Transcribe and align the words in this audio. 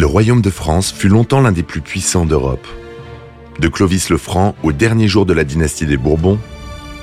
Le 0.00 0.06
royaume 0.06 0.40
de 0.40 0.48
France 0.48 0.94
fut 0.94 1.08
longtemps 1.08 1.42
l'un 1.42 1.52
des 1.52 1.62
plus 1.62 1.82
puissants 1.82 2.24
d'Europe. 2.24 2.66
De 3.58 3.68
Clovis 3.68 4.08
le 4.08 4.16
Franc 4.16 4.54
au 4.62 4.72
dernier 4.72 5.08
jour 5.08 5.26
de 5.26 5.34
la 5.34 5.44
dynastie 5.44 5.84
des 5.84 5.98
Bourbons, 5.98 6.38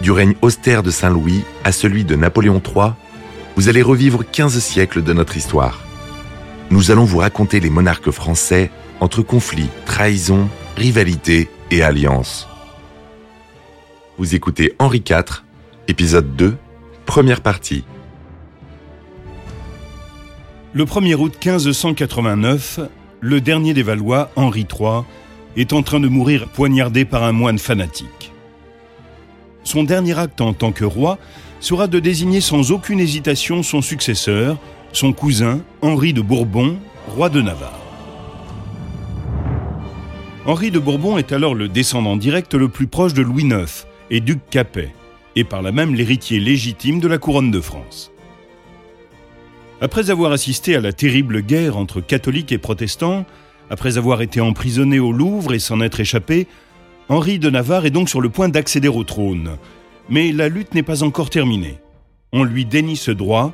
du 0.02 0.10
règne 0.10 0.34
austère 0.42 0.82
de 0.82 0.90
Saint-Louis 0.90 1.44
à 1.64 1.72
celui 1.72 2.06
de 2.06 2.16
Napoléon 2.16 2.60
III, 2.60 2.94
vous 3.56 3.70
allez 3.70 3.84
revivre 3.84 4.24
15 4.28 4.58
siècles 4.58 5.04
de 5.04 5.14
notre 5.14 5.38
histoire. 5.38 5.86
Nous 6.72 6.90
allons 6.90 7.04
vous 7.04 7.20
raconter 7.20 7.60
les 7.60 7.70
monarques 7.70 8.10
français 8.10 8.72
entre 9.00 9.22
conflits, 9.22 9.70
trahisons, 9.86 10.50
rivalités 10.76 11.50
et 11.70 11.84
alliances. 11.84 12.48
Vous 14.18 14.34
écoutez 14.34 14.74
Henri 14.80 15.04
IV, 15.08 15.44
épisode 15.88 16.36
2, 16.36 16.58
première 17.06 17.42
partie. 17.42 17.84
Le 20.78 20.86
1er 20.86 21.16
août 21.16 21.34
1589, 21.44 22.82
le 23.20 23.42
dernier 23.42 23.74
des 23.74 23.82
Valois, 23.82 24.30
Henri 24.36 24.68
III, 24.72 25.06
est 25.56 25.74
en 25.74 25.82
train 25.82 26.00
de 26.00 26.08
mourir 26.08 26.50
poignardé 26.50 27.04
par 27.04 27.24
un 27.24 27.32
moine 27.32 27.58
fanatique. 27.58 28.32
Son 29.64 29.84
dernier 29.84 30.20
acte 30.20 30.40
en 30.40 30.54
tant 30.54 30.72
que 30.72 30.86
roi 30.86 31.18
sera 31.62 31.88
de 31.88 31.98
désigner 31.98 32.42
sans 32.42 32.72
aucune 32.72 33.00
hésitation 33.00 33.64
son 33.64 33.82
successeur, 33.82 34.60
son 34.94 35.14
cousin 35.14 35.62
Henri 35.82 36.14
de 36.14 36.22
Bourbon, 36.22 36.78
roi 37.08 37.30
de 37.30 37.42
Navarre. 37.42 37.82
Henri 40.46 40.70
de 40.70 40.78
Bourbon 40.78 41.18
est 41.18 41.32
alors 41.32 41.56
le 41.56 41.70
descendant 41.70 42.18
direct 42.18 42.54
le 42.54 42.70
plus 42.70 42.86
proche 42.86 43.16
de 43.16 43.24
Louis 43.24 43.46
IX 43.46 43.88
et 44.12 44.20
duc 44.20 44.42
Capet, 44.52 44.94
et 45.36 45.44
par 45.44 45.64
là 45.64 45.72
même 45.72 45.96
l'héritier 45.96 46.40
légitime 46.40 47.00
de 47.00 47.08
la 47.08 47.18
couronne 47.18 47.50
de 47.50 47.62
France. 47.62 48.12
Après 49.80 50.10
avoir 50.10 50.32
assisté 50.32 50.76
à 50.76 50.82
la 50.82 50.92
terrible 50.92 51.44
guerre 51.44 51.78
entre 51.78 52.02
catholiques 52.02 52.52
et 52.52 52.58
protestants, 52.58 53.26
après 53.70 54.00
avoir 54.00 54.24
été 54.24 54.42
emprisonné 54.42 54.98
au 54.98 55.12
Louvre 55.12 55.54
et 55.54 55.60
s'en 55.60 55.82
être 55.82 56.00
échappé, 56.00 56.48
Henri 57.10 57.38
de 57.38 57.52
Navarre 57.52 57.86
est 57.86 57.92
donc 57.92 58.10
sur 58.10 58.20
le 58.20 58.30
point 58.30 58.50
d'accéder 58.50 58.88
au 58.88 59.04
trône. 59.04 59.58
Mais 60.10 60.32
la 60.32 60.50
lutte 60.50 60.74
n'est 60.74 60.82
pas 60.82 61.04
encore 61.04 61.30
terminée. 61.30 61.78
On 62.34 62.44
lui 62.44 62.66
dénie 62.66 62.96
ce 62.96 63.12
droit 63.12 63.54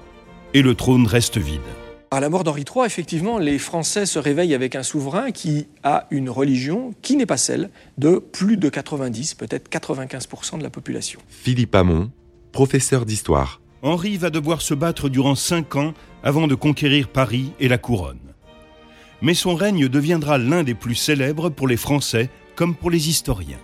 et 0.54 0.62
le 0.62 0.76
trône 0.76 1.08
reste 1.08 1.38
vide. 1.38 1.60
À 2.10 2.22
la 2.22 2.30
mort 2.30 2.46
d'Henri 2.46 2.64
III, 2.64 2.86
effectivement, 2.86 3.38
les 3.38 3.60
Français 3.60 4.06
se 4.06 4.18
réveillent 4.18 4.56
avec 4.56 4.76
un 4.76 4.84
souverain 4.84 5.32
qui 5.32 5.68
a 5.84 6.08
une 6.10 6.30
religion 6.30 6.94
qui 7.02 7.18
n'est 7.18 7.26
pas 7.26 7.38
celle 7.38 7.70
de 7.98 8.20
plus 8.20 8.56
de 8.56 8.70
90, 8.70 9.34
peut-être 9.34 9.70
95% 9.70 10.60
de 10.60 10.64
la 10.64 10.70
population. 10.70 11.20
Philippe 11.28 11.76
Hamon, 11.76 12.12
professeur 12.54 13.06
d'histoire. 13.06 13.63
Henri 13.84 14.16
va 14.16 14.30
devoir 14.30 14.62
se 14.62 14.74
battre 14.74 15.10
durant 15.10 15.36
cinq 15.36 15.76
ans 15.76 15.94
avant 16.24 16.48
de 16.48 16.56
conquérir 16.56 17.10
Paris 17.10 17.52
et 17.60 17.68
la 17.68 17.78
couronne. 17.78 18.18
Mais 19.22 19.34
son 19.34 19.56
règne 19.56 19.90
deviendra 19.90 20.38
l'un 20.38 20.64
des 20.64 20.74
plus 20.74 20.96
célèbres 20.96 21.50
pour 21.50 21.68
les 21.68 21.76
Français 21.76 22.30
comme 22.56 22.76
pour 22.76 22.90
les 22.90 23.10
historiens. 23.10 23.60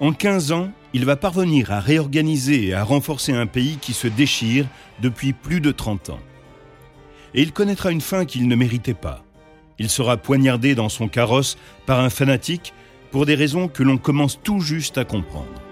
En 0.00 0.12
15 0.12 0.52
ans, 0.52 0.70
il 0.94 1.04
va 1.04 1.16
parvenir 1.16 1.72
à 1.72 1.80
réorganiser 1.80 2.68
et 2.68 2.74
à 2.74 2.84
renforcer 2.84 3.32
un 3.32 3.46
pays 3.46 3.76
qui 3.82 3.92
se 3.92 4.08
déchire 4.08 4.66
depuis 5.02 5.34
plus 5.34 5.60
de 5.60 5.70
30 5.70 6.10
ans. 6.10 6.20
Et 7.34 7.42
il 7.42 7.52
connaîtra 7.52 7.90
une 7.90 8.00
fin 8.00 8.24
qu'il 8.24 8.48
ne 8.48 8.56
méritait 8.56 8.94
pas. 8.94 9.24
Il 9.78 9.90
sera 9.90 10.16
poignardé 10.16 10.74
dans 10.74 10.88
son 10.88 11.08
carrosse 11.08 11.58
par 11.84 12.00
un 12.00 12.10
fanatique 12.10 12.72
pour 13.10 13.26
des 13.26 13.34
raisons 13.34 13.68
que 13.68 13.82
l'on 13.82 13.98
commence 13.98 14.40
tout 14.42 14.60
juste 14.60 14.96
à 14.96 15.04
comprendre. 15.04 15.67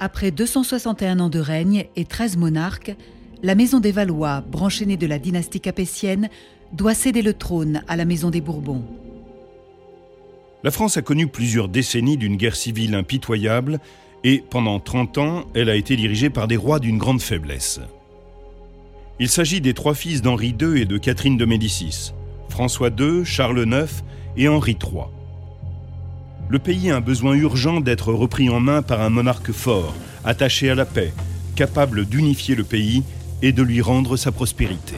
Après 0.00 0.30
261 0.30 1.18
ans 1.18 1.28
de 1.28 1.40
règne 1.40 1.86
et 1.96 2.04
13 2.04 2.36
monarques, 2.36 2.94
la 3.42 3.54
maison 3.54 3.80
des 3.80 3.92
Valois, 3.92 4.42
branchée 4.42 4.86
née 4.86 4.96
de 4.96 5.06
la 5.06 5.18
dynastie 5.18 5.60
capétienne, 5.60 6.28
doit 6.72 6.94
céder 6.94 7.22
le 7.22 7.34
trône 7.34 7.82
à 7.88 7.96
la 7.96 8.04
maison 8.04 8.30
des 8.30 8.40
Bourbons. 8.40 8.84
La 10.62 10.70
France 10.70 10.96
a 10.96 11.02
connu 11.02 11.26
plusieurs 11.26 11.68
décennies 11.68 12.16
d'une 12.16 12.36
guerre 12.36 12.56
civile 12.56 12.94
impitoyable 12.94 13.80
et 14.24 14.42
pendant 14.50 14.78
30 14.80 15.18
ans, 15.18 15.44
elle 15.54 15.70
a 15.70 15.76
été 15.76 15.96
dirigée 15.96 16.30
par 16.30 16.48
des 16.48 16.56
rois 16.56 16.80
d'une 16.80 16.98
grande 16.98 17.22
faiblesse. 17.22 17.80
Il 19.20 19.28
s'agit 19.28 19.60
des 19.60 19.74
trois 19.74 19.94
fils 19.94 20.22
d'Henri 20.22 20.54
II 20.60 20.80
et 20.80 20.84
de 20.84 20.98
Catherine 20.98 21.36
de 21.36 21.44
Médicis, 21.44 22.12
François 22.48 22.90
II, 22.90 23.24
Charles 23.24 23.66
IX 23.66 24.04
et 24.36 24.48
Henri 24.48 24.76
III. 24.80 25.06
Le 26.50 26.58
pays 26.58 26.90
a 26.90 26.96
un 26.96 27.00
besoin 27.00 27.34
urgent 27.34 27.80
d'être 27.80 28.10
repris 28.10 28.48
en 28.48 28.58
main 28.58 28.80
par 28.80 29.02
un 29.02 29.10
monarque 29.10 29.52
fort, 29.52 29.94
attaché 30.24 30.70
à 30.70 30.74
la 30.74 30.86
paix, 30.86 31.12
capable 31.54 32.06
d'unifier 32.06 32.54
le 32.54 32.64
pays 32.64 33.02
et 33.42 33.52
de 33.52 33.62
lui 33.62 33.82
rendre 33.82 34.16
sa 34.16 34.32
prospérité. 34.32 34.96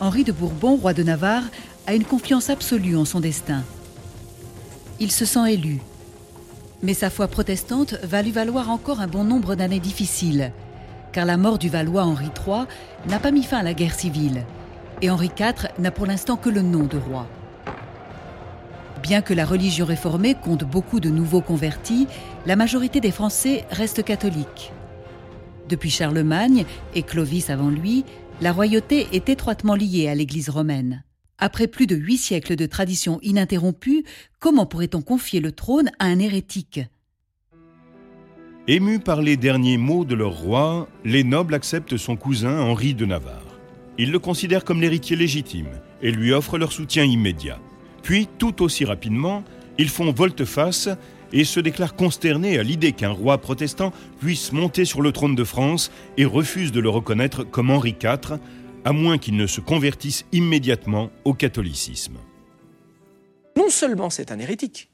Henri 0.00 0.22
de 0.22 0.30
Bourbon, 0.30 0.76
roi 0.76 0.94
de 0.94 1.02
Navarre, 1.02 1.42
a 1.88 1.94
une 1.94 2.04
confiance 2.04 2.50
absolue 2.50 2.96
en 2.96 3.04
son 3.04 3.18
destin. 3.18 3.64
Il 5.00 5.10
se 5.10 5.24
sent 5.24 5.52
élu. 5.52 5.80
Mais 6.82 6.94
sa 6.94 7.10
foi 7.10 7.26
protestante 7.26 7.94
va 8.04 8.22
lui 8.22 8.30
valoir 8.30 8.70
encore 8.70 9.00
un 9.00 9.08
bon 9.08 9.24
nombre 9.24 9.56
d'années 9.56 9.80
difficiles, 9.80 10.52
car 11.10 11.26
la 11.26 11.36
mort 11.36 11.58
du 11.58 11.68
Valois 11.68 12.04
Henri 12.04 12.26
III 12.26 12.66
n'a 13.08 13.18
pas 13.18 13.32
mis 13.32 13.42
fin 13.42 13.58
à 13.58 13.62
la 13.64 13.74
guerre 13.74 13.94
civile, 13.94 14.44
et 15.02 15.10
Henri 15.10 15.32
IV 15.36 15.68
n'a 15.80 15.90
pour 15.90 16.06
l'instant 16.06 16.36
que 16.36 16.48
le 16.48 16.62
nom 16.62 16.84
de 16.84 16.96
roi. 16.96 17.26
Bien 19.08 19.22
que 19.22 19.32
la 19.32 19.46
religion 19.46 19.86
réformée 19.86 20.34
compte 20.34 20.64
beaucoup 20.64 21.00
de 21.00 21.08
nouveaux 21.08 21.40
convertis, 21.40 22.06
la 22.44 22.56
majorité 22.56 23.00
des 23.00 23.10
Français 23.10 23.64
reste 23.70 24.04
catholique. 24.04 24.70
Depuis 25.66 25.88
Charlemagne 25.88 26.66
et 26.94 27.02
Clovis 27.02 27.48
avant 27.48 27.70
lui, 27.70 28.04
la 28.42 28.52
royauté 28.52 29.06
est 29.12 29.30
étroitement 29.30 29.74
liée 29.74 30.08
à 30.08 30.14
l'Église 30.14 30.50
romaine. 30.50 31.04
Après 31.38 31.68
plus 31.68 31.86
de 31.86 31.96
huit 31.96 32.18
siècles 32.18 32.54
de 32.54 32.66
tradition 32.66 33.18
ininterrompue, 33.22 34.04
comment 34.40 34.66
pourrait-on 34.66 35.00
confier 35.00 35.40
le 35.40 35.52
trône 35.52 35.90
à 35.98 36.04
un 36.04 36.18
hérétique? 36.18 36.80
Émus 38.66 39.00
par 39.00 39.22
les 39.22 39.38
derniers 39.38 39.78
mots 39.78 40.04
de 40.04 40.16
leur 40.16 40.38
roi, 40.38 40.86
les 41.06 41.24
nobles 41.24 41.54
acceptent 41.54 41.96
son 41.96 42.16
cousin 42.16 42.60
Henri 42.60 42.92
de 42.92 43.06
Navarre. 43.06 43.58
Ils 43.96 44.12
le 44.12 44.18
considèrent 44.18 44.66
comme 44.66 44.82
l'héritier 44.82 45.16
légitime 45.16 45.80
et 46.02 46.10
lui 46.10 46.32
offrent 46.32 46.58
leur 46.58 46.72
soutien 46.72 47.04
immédiat. 47.04 47.58
Puis, 48.02 48.28
tout 48.38 48.62
aussi 48.62 48.84
rapidement, 48.84 49.44
ils 49.78 49.88
font 49.88 50.12
volte-face 50.12 50.88
et 51.32 51.44
se 51.44 51.60
déclarent 51.60 51.94
consternés 51.94 52.58
à 52.58 52.62
l'idée 52.62 52.92
qu'un 52.92 53.10
roi 53.10 53.38
protestant 53.38 53.92
puisse 54.20 54.52
monter 54.52 54.84
sur 54.84 55.02
le 55.02 55.12
trône 55.12 55.34
de 55.34 55.44
France 55.44 55.90
et 56.16 56.24
refusent 56.24 56.72
de 56.72 56.80
le 56.80 56.88
reconnaître 56.88 57.44
comme 57.44 57.70
Henri 57.70 57.94
IV, 58.02 58.38
à 58.84 58.92
moins 58.92 59.18
qu'il 59.18 59.36
ne 59.36 59.46
se 59.46 59.60
convertisse 59.60 60.24
immédiatement 60.32 61.10
au 61.24 61.34
catholicisme. 61.34 62.16
Non 63.56 63.68
seulement 63.68 64.08
c'est 64.08 64.32
un 64.32 64.38
hérétique, 64.38 64.88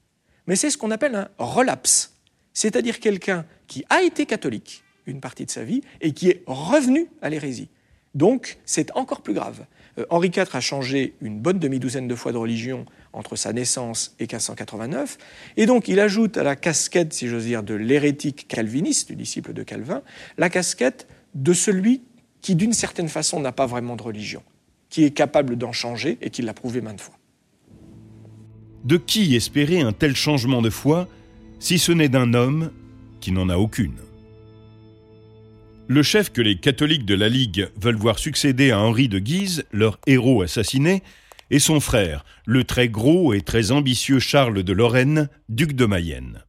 mais 0.47 0.57
c'est 0.57 0.71
ce 0.71 0.79
qu'on 0.79 0.91
appelle 0.91 1.15
un 1.15 1.29
relapse, 1.39 2.15
c'est-à-dire 2.53 2.99
quelqu'un 2.99 3.45
qui 3.67 3.85
a 3.91 4.03
été 4.03 4.27
catholique 4.27 4.85
une 5.07 5.21
partie 5.21 5.45
de 5.45 5.51
sa 5.51 5.65
vie 5.65 5.83
et 6.01 6.13
qui 6.13 6.31
est 6.31 6.43
revenu 6.47 7.09
à 7.21 7.29
l'hérésie. 7.29 7.69
Donc 8.15 8.59
c'est 8.65 8.91
encore 8.97 9.23
plus 9.23 9.35
grave. 9.35 9.67
Euh, 9.99 10.05
Henri 10.11 10.29
IV 10.29 10.45
a 10.53 10.61
changé 10.61 11.15
une 11.21 11.41
bonne 11.41 11.59
demi-douzaine 11.59 12.09
de 12.09 12.15
fois 12.15 12.33
de 12.33 12.39
religion 12.39 12.87
entre 13.13 13.37
sa 13.37 13.53
naissance 13.53 14.15
et 14.19 14.25
1589, 14.25 15.19
et 15.57 15.67
donc 15.67 15.89
il 15.89 16.01
ajoute 16.01 16.37
à 16.37 16.43
la 16.43 16.57
casquette, 16.57 17.13
si 17.13 17.29
j'ose 17.29 17.45
dire, 17.45 17.63
de 17.63 17.75
l'hérétique 17.75 18.49
calviniste, 18.49 19.09
du 19.09 19.17
disciple 19.17 19.53
de 19.53 19.63
Calvin, 19.63 20.03
la 20.39 20.51
casquette 20.51 21.07
de 21.35 21.53
celui 21.53 22.03
qui, 22.41 22.55
d'une 22.55 22.73
certaine 22.73 23.09
façon, 23.09 23.41
n'a 23.41 23.53
pas 23.53 23.67
vraiment 23.67 23.97
de 23.97 24.03
religion, 24.03 24.43
qui 24.91 25.05
est 25.05 25.13
capable 25.13 25.57
d'en 25.57 25.73
changer 25.73 26.19
et 26.21 26.31
qui 26.31 26.43
l'a 26.43 26.55
prouvé 26.55 26.81
maintes 26.81 27.01
fois. 27.01 27.17
De 28.85 28.97
qui 28.99 29.35
espérer 29.35 29.81
un 29.81 29.93
tel 29.93 30.15
changement 30.15 30.61
de 30.61 30.71
foi 30.71 31.09
si 31.59 31.79
ce 31.79 31.93
n'est 31.93 32.11
d'un 32.11 32.35
homme 32.35 32.71
qui 33.21 33.33
n'en 33.33 33.49
a 33.49 33.57
aucune? 33.57 33.95
Le 35.87 36.03
chef 36.03 36.33
que 36.33 36.41
les 36.41 36.57
catholiques 36.57 37.05
de 37.05 37.15
la 37.15 37.29
Ligue 37.29 37.69
veulent 37.81 37.97
voir 37.97 38.19
succéder 38.19 38.71
à 38.71 38.81
Henri 38.81 39.09
de 39.09 39.19
Guise, 39.19 39.65
leur 39.73 39.99
héros 40.07 40.43
assassiné, 40.43 41.03
est 41.51 41.59
son 41.59 41.79
frère, 41.81 42.25
le 42.47 42.65
très 42.65 42.89
gros 42.89 43.35
et 43.35 43.43
très 43.43 43.71
ambitieux 43.71 44.19
Charles 44.19 44.63
de 44.63 44.73
Lorraine, 44.73 45.29
duc 45.49 45.75
de 45.75 45.85
Mayenne. 45.85 46.43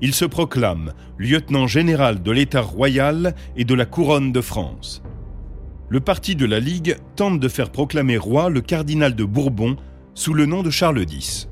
Il 0.00 0.14
se 0.14 0.24
proclame 0.24 0.94
lieutenant 1.18 1.66
général 1.66 2.22
de 2.22 2.30
l'État 2.30 2.60
royal 2.60 3.34
et 3.56 3.64
de 3.64 3.74
la 3.74 3.84
couronne 3.84 4.32
de 4.32 4.40
France. 4.40 5.02
Le 5.88 6.00
parti 6.00 6.36
de 6.36 6.46
la 6.46 6.60
Ligue 6.60 6.96
tente 7.16 7.40
de 7.40 7.48
faire 7.48 7.70
proclamer 7.70 8.16
roi 8.16 8.48
le 8.48 8.60
cardinal 8.60 9.14
de 9.14 9.24
Bourbon 9.24 9.76
sous 10.14 10.34
le 10.34 10.46
nom 10.46 10.62
de 10.62 10.70
Charles 10.70 11.02
X. 11.02 11.48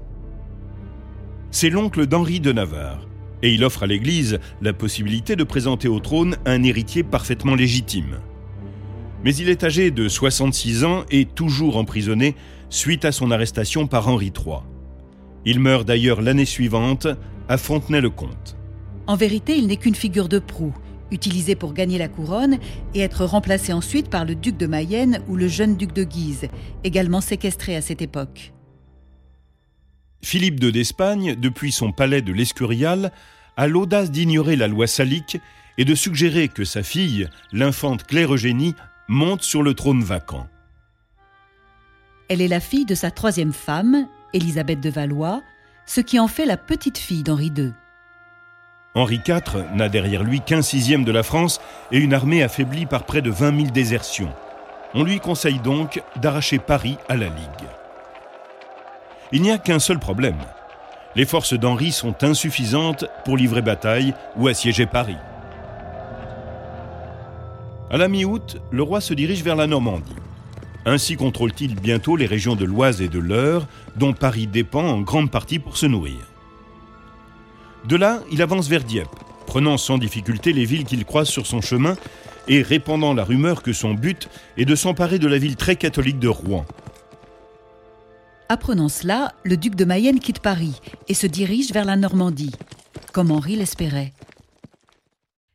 C'est 1.51 1.71
l'oncle 1.71 2.07
d'Henri 2.07 2.41
de 2.41 2.53
Navarre, 2.53 3.10
et 3.43 3.53
il 3.53 3.65
offre 3.65 3.85
à 3.85 3.87
l'Église 3.87 4.39
la 4.61 4.73
possibilité 4.73 5.37
de 5.37 5.45
présenter 5.45 5.89
au 5.89 6.01
trône 6.01 6.37
un 6.47 6.63
héritier 6.63 7.03
parfaitement 7.03 7.55
légitime. 7.55 8.19
Mais 9.25 9.35
il 9.35 9.49
est 9.49 9.65
âgé 9.65 9.91
de 9.91 10.09
66 10.09 10.85
ans 10.85 11.05
et 11.11 11.25
toujours 11.27 11.77
emprisonné 11.77 12.35
suite 12.71 13.05
à 13.05 13.13
son 13.13 13.31
arrestation 13.31 13.87
par 13.87 14.09
Henri 14.09 14.33
III. 14.37 14.59
Il 15.45 15.61
meurt 15.61 15.87
d'ailleurs 15.87 16.23
l'année 16.23 16.45
suivante 16.45 17.07
à 17.49 17.59
Fontenay-le-Comte. 17.59 18.57
En 19.07 19.17
vérité, 19.17 19.57
il 19.57 19.67
n'est 19.67 19.77
qu'une 19.77 19.95
figure 19.95 20.29
de 20.29 20.39
proue, 20.39 20.75
utilisé 21.11 21.55
pour 21.55 21.73
gagner 21.73 21.99
la 21.99 22.09
couronne 22.09 22.59
et 22.95 23.01
être 23.01 23.25
remplacé 23.25 23.73
ensuite 23.73 24.09
par 24.09 24.25
le 24.25 24.35
duc 24.35 24.57
de 24.57 24.67
Mayenne 24.67 25.21
ou 25.29 25.37
le 25.37 25.49
jeune 25.49 25.77
duc 25.77 25.93
de 25.93 26.05
Guise, 26.05 26.49
également 26.85 27.21
séquestré 27.21 27.77
à 27.77 27.81
cette 27.81 28.03
époque. 28.03 28.53
Philippe 30.23 30.63
II 30.63 30.73
d'Espagne, 30.73 31.35
depuis 31.37 31.73
son 31.73 31.93
palais 31.93 32.23
de 32.23 32.33
l'Escurial, 32.33 33.13
a 33.57 33.67
l'audace 33.67 34.11
d'ignorer 34.11 34.57
la 34.57 34.69
loi 34.69 34.87
salique 34.87 35.39
et 35.79 35.85
de 35.85 35.95
suggérer 35.95 36.49
que 36.49 36.65
sa 36.65 36.83
fille, 36.83 37.29
l'infante 37.53 38.05
Claire 38.05 38.35
Eugénie, 38.35 38.75
monte 39.09 39.43
sur 39.43 39.63
le 39.63 39.75
trône 39.75 40.03
vacant. 40.03 40.47
Elle 42.29 42.41
est 42.41 42.49
la 42.49 42.61
fille 42.61 42.85
de 42.85 42.95
sa 42.95 43.11
troisième 43.11 43.53
femme, 43.53 44.07
Élisabeth 44.33 44.81
de 44.81 44.91
Valois, 44.91 45.43
ce 45.87 46.01
qui 46.01 46.21
en 46.21 46.29
fait 46.29 46.47
la 46.47 46.57
petite 46.57 46.99
fille 46.99 47.25
d'Henri 47.25 47.51
II. 47.57 47.73
Henri 48.95 49.21
IV 49.27 49.67
n'a 49.75 49.89
derrière 49.89 50.23
lui 50.23 50.41
qu'un 50.41 50.63
sixième 50.63 51.05
de 51.05 51.13
la 51.13 51.23
France 51.23 51.61
et 51.93 51.99
une 51.99 52.15
armée 52.15 52.43
affaiblie 52.43 52.87
par 52.87 53.05
près 53.05 53.23
de 53.23 53.31
20 53.31 53.57
000 53.57 53.71
désertions. 53.71 54.33
On 54.95 55.05
lui 55.05 55.21
conseille 55.21 55.61
donc 55.61 56.03
d'arracher 56.17 56.59
Paris 56.59 56.97
à 57.09 57.17
la 57.17 57.27
Ligue. 57.27 57.69
Il 59.33 59.43
n'y 59.43 59.53
a 59.53 59.59
qu'un 59.59 59.79
seul 59.79 60.01
problème. 60.01 60.39
Les 61.15 61.25
forces 61.25 61.55
d'Henri 61.55 61.93
sont 61.93 62.25
insuffisantes 62.25 63.05
pour 63.25 63.37
livrer 63.37 63.63
bataille 63.63 64.13
ou 64.37 64.49
assiéger 64.49 64.87
Paris. 64.87 65.17
À 67.91 67.97
la 67.97 68.09
mi-août, 68.09 68.59
le 68.71 68.83
roi 68.83 69.01
se 69.01 69.15
dirige 69.15 69.43
vers 69.43 69.57
la 69.57 69.67
Normandie. 69.67 70.17
Ainsi 70.85 71.17
contrôle-t-il 71.17 71.75
bientôt 71.77 72.17
les 72.17 72.27
régions 72.27 72.57
de 72.57 72.65
l'Oise 72.65 73.03
et 73.03 73.09
de 73.09 73.19
l'Eure, 73.19 73.67
dont 73.97 74.13
Paris 74.13 74.47
dépend 74.47 74.85
en 74.85 75.01
grande 75.01 75.31
partie 75.31 75.59
pour 75.59 75.77
se 75.77 75.87
nourrir. 75.87 76.19
De 77.87 77.97
là, 77.97 78.21
il 78.33 78.43
avance 78.43 78.69
vers 78.69 78.85
Dieppe, 78.85 79.09
prenant 79.47 79.79
sans 79.79 79.99
difficulté 79.99 80.53
les 80.53 80.65
villes 80.65 80.85
qu'il 80.85 81.05
croise 81.05 81.29
sur 81.29 81.47
son 81.47 81.61
chemin 81.61 81.97
et 82.49 82.63
répandant 82.63 83.15
la 83.15 83.25
rumeur 83.25 83.63
que 83.63 83.73
son 83.73 83.95
but 83.95 84.29
est 84.57 84.65
de 84.65 84.75
s'emparer 84.75 85.19
de 85.19 85.29
la 85.29 85.39
ville 85.39 85.57
très 85.57 85.77
catholique 85.77 86.19
de 86.19 86.29
Rouen. 86.29 86.67
Apprenant 88.51 88.91
cela, 88.91 89.35
le 89.45 89.57
duc 89.57 89.75
de 89.75 89.87
Mayenne 89.87 90.21
quitte 90.21 90.41
Paris 90.41 90.79
et 91.09 91.15
se 91.15 91.27
dirige 91.27 91.73
vers 91.73 91.87
la 91.87 91.97
Normandie, 91.97 92.53
comme 93.15 93.31
Henri 93.31 93.57
l'espérait. 93.57 94.13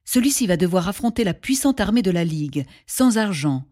Celui-ci 0.05 0.47
va 0.47 0.57
devoir 0.57 0.87
affronter 0.87 1.23
la 1.23 1.35
puissante 1.35 1.79
armée 1.79 2.01
de 2.01 2.09
la 2.09 2.23
Ligue, 2.23 2.65
sans 2.87 3.19
argent, 3.19 3.65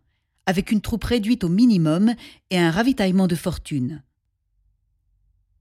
avec 0.45 0.71
une 0.71 0.81
troupe 0.81 1.05
réduite 1.05 1.43
au 1.43 1.49
minimum 1.49 2.13
et 2.51 2.59
un 2.59 2.69
ravitaillement 2.69 3.25
de 3.25 3.35
fortune 3.35 4.03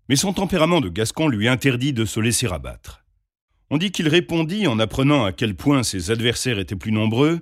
mais 0.09 0.17
son 0.17 0.35
tempérament 0.35 0.83
de 0.83 0.91
Gascon 0.91 1.29
lui 1.29 1.49
interdit 1.49 1.95
de 1.95 2.05
se 2.05 2.21
laisser 2.21 2.47
abattre. 2.47 3.05
On 3.71 3.79
dit 3.79 3.91
qu'il 3.91 4.09
répondit 4.09 4.67
en 4.67 4.79
apprenant 4.79 5.25
à 5.25 5.33
quel 5.33 5.55
point 5.55 5.83
ses 5.83 6.11
adversaires 6.11 6.59
étaient 6.59 6.77
plus 6.77 6.93
nombreux 6.93 7.41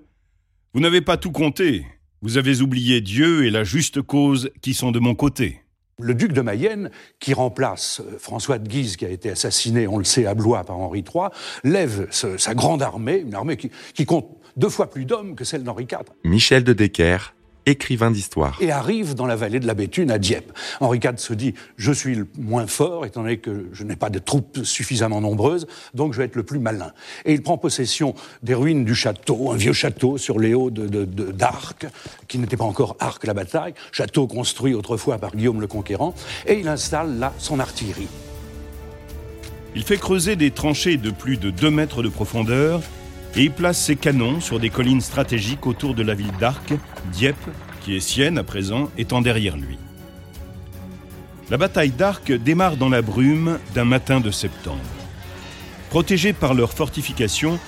Vous 0.72 0.80
n'avez 0.80 1.00
pas 1.00 1.16
tout 1.16 1.32
compté, 1.32 1.84
vous 2.22 2.36
avez 2.36 2.60
oublié 2.60 3.00
Dieu 3.00 3.44
et 3.44 3.50
la 3.50 3.64
juste 3.64 4.02
cause 4.02 4.50
qui 4.62 4.74
sont 4.74 4.92
de 4.92 5.00
mon 5.00 5.16
côté. 5.16 5.62
Le 6.02 6.14
duc 6.14 6.32
de 6.32 6.40
Mayenne, 6.40 6.90
qui 7.18 7.34
remplace 7.34 8.00
euh, 8.00 8.18
François 8.18 8.58
de 8.58 8.68
Guise, 8.68 8.96
qui 8.96 9.04
a 9.04 9.10
été 9.10 9.30
assassiné, 9.30 9.86
on 9.86 9.98
le 9.98 10.04
sait, 10.04 10.26
à 10.26 10.34
Blois 10.34 10.64
par 10.64 10.78
Henri 10.78 11.00
III, 11.00 11.28
lève 11.64 12.08
sa 12.10 12.54
grande 12.54 12.82
armée, 12.82 13.18
une 13.18 13.34
armée 13.34 13.56
qui, 13.56 13.70
qui 13.94 14.06
compte 14.06 14.28
deux 14.56 14.68
fois 14.68 14.90
plus 14.90 15.04
d'hommes 15.04 15.34
que 15.34 15.44
celle 15.44 15.62
d'Henri 15.62 15.84
IV. 15.90 16.00
Michel 16.24 16.64
de 16.64 16.72
Decker, 16.72 17.34
écrivain 17.66 18.10
d'histoire. 18.10 18.56
Et 18.60 18.70
arrive 18.70 19.14
dans 19.14 19.26
la 19.26 19.36
vallée 19.36 19.60
de 19.60 19.66
la 19.66 19.74
Béthune, 19.74 20.10
à 20.10 20.18
Dieppe. 20.18 20.52
Henri 20.80 20.98
IV 21.02 21.18
se 21.18 21.34
dit 21.34 21.54
Je 21.76 21.92
suis 21.92 22.14
le 22.14 22.26
moins 22.38 22.66
fort, 22.66 23.06
étant 23.06 23.22
donné 23.22 23.38
que 23.38 23.66
je 23.72 23.84
n'ai 23.84 23.96
pas 23.96 24.10
de 24.10 24.18
troupes 24.18 24.64
suffisamment 24.64 25.20
nombreuses, 25.20 25.66
donc 25.94 26.12
je 26.12 26.18
vais 26.18 26.24
être 26.24 26.36
le 26.36 26.42
plus 26.42 26.58
malin. 26.58 26.92
Et 27.24 27.32
il 27.32 27.42
prend 27.42 27.58
possession 27.58 28.14
des 28.42 28.54
ruines 28.54 28.84
du 28.84 28.94
château, 28.94 29.50
un 29.50 29.56
vieux 29.56 29.72
château 29.72 30.18
sur 30.18 30.38
les 30.38 30.54
hauts 30.54 30.70
d'Arc, 30.70 31.86
qui 32.28 32.38
n'était 32.38 32.56
pas 32.56 32.64
encore 32.64 32.96
Arc 33.00 33.26
la 33.26 33.34
bataille, 33.34 33.74
château 33.92 34.26
construit 34.26 34.74
autrefois 34.74 35.18
par 35.18 35.34
Guillaume 35.34 35.60
le 35.60 35.66
Conquérant, 35.66 36.14
et 36.46 36.58
il 36.58 36.68
installe 36.68 37.18
là 37.18 37.32
son 37.38 37.60
artillerie. 37.60 38.08
Il 39.74 39.84
fait 39.84 39.98
creuser 39.98 40.34
des 40.34 40.50
tranchées 40.50 40.96
de 40.96 41.10
plus 41.10 41.36
de 41.36 41.50
2 41.50 41.70
mètres 41.70 42.02
de 42.02 42.08
profondeur 42.08 42.80
et 43.36 43.48
place 43.48 43.78
ses 43.78 43.96
canons 43.96 44.40
sur 44.40 44.58
des 44.58 44.70
collines 44.70 45.00
stratégiques 45.00 45.66
autour 45.66 45.94
de 45.94 46.02
la 46.02 46.14
ville 46.14 46.32
d'Arc, 46.40 46.72
Dieppe, 47.12 47.36
qui 47.80 47.96
est 47.96 48.00
sienne 48.00 48.38
à 48.38 48.44
présent, 48.44 48.90
étant 48.98 49.20
derrière 49.20 49.56
lui. 49.56 49.78
La 51.50 51.56
bataille 51.56 51.90
d'Arc 51.90 52.32
démarre 52.32 52.76
dans 52.76 52.88
la 52.88 53.02
brume 53.02 53.58
d'un 53.74 53.84
matin 53.84 54.20
de 54.20 54.30
septembre. 54.30 54.78
Protégés 55.90 56.32
par 56.32 56.54
leurs 56.54 56.72
fortifications, 56.72 57.58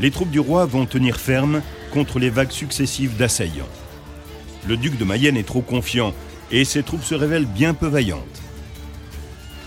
les 0.00 0.10
troupes 0.10 0.30
du 0.30 0.40
roi 0.40 0.66
vont 0.66 0.86
tenir 0.86 1.16
ferme 1.16 1.62
contre 1.92 2.18
les 2.18 2.30
vagues 2.30 2.50
successives 2.50 3.16
d'assaillants. 3.16 3.68
Le 4.68 4.76
duc 4.76 4.98
de 4.98 5.04
Mayenne 5.04 5.36
est 5.36 5.46
trop 5.46 5.62
confiant 5.62 6.14
et 6.50 6.64
ses 6.64 6.82
troupes 6.82 7.04
se 7.04 7.14
révèlent 7.14 7.46
bien 7.46 7.74
peu 7.74 7.86
vaillantes. 7.86 8.42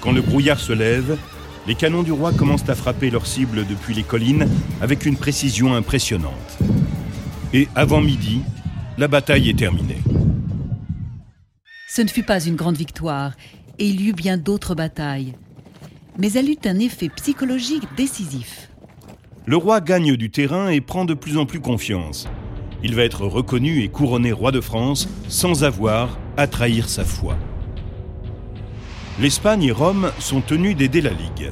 Quand 0.01 0.11
le 0.11 0.21
brouillard 0.21 0.59
se 0.59 0.73
lève, 0.73 1.17
les 1.67 1.75
canons 1.75 2.03
du 2.03 2.11
roi 2.11 2.33
commencent 2.33 2.69
à 2.69 2.75
frapper 2.75 3.09
leurs 3.09 3.25
cibles 3.25 3.65
depuis 3.65 3.93
les 3.93 4.03
collines 4.03 4.47
avec 4.81 5.05
une 5.05 5.15
précision 5.15 5.73
impressionnante. 5.73 6.59
Et 7.53 7.67
avant 7.75 8.01
midi, 8.01 8.41
la 8.97 9.07
bataille 9.07 9.49
est 9.49 9.57
terminée. 9.57 10.01
Ce 11.87 12.01
ne 12.01 12.07
fut 12.07 12.23
pas 12.23 12.43
une 12.43 12.55
grande 12.55 12.75
victoire, 12.75 13.33
et 13.79 13.87
il 13.87 14.01
y 14.01 14.09
eut 14.09 14.13
bien 14.13 14.37
d'autres 14.37 14.75
batailles. 14.75 15.35
Mais 16.17 16.33
elle 16.33 16.49
eut 16.49 16.57
un 16.65 16.79
effet 16.79 17.09
psychologique 17.09 17.87
décisif. 17.95 18.69
Le 19.45 19.57
roi 19.57 19.81
gagne 19.81 20.15
du 20.15 20.31
terrain 20.31 20.69
et 20.69 20.81
prend 20.81 21.05
de 21.05 21.13
plus 21.13 21.37
en 21.37 21.45
plus 21.45 21.59
confiance. 21.59 22.27
Il 22.83 22.95
va 22.95 23.03
être 23.03 23.25
reconnu 23.25 23.81
et 23.81 23.89
couronné 23.89 24.31
roi 24.31 24.51
de 24.51 24.61
France 24.61 25.07
sans 25.27 25.63
avoir 25.63 26.17
à 26.37 26.47
trahir 26.47 26.89
sa 26.89 27.05
foi 27.05 27.37
l'Espagne 29.19 29.63
et 29.63 29.71
Rome 29.71 30.11
sont 30.19 30.41
tenus 30.41 30.75
d'aider 30.75 31.01
la 31.01 31.11
Ligue. 31.11 31.51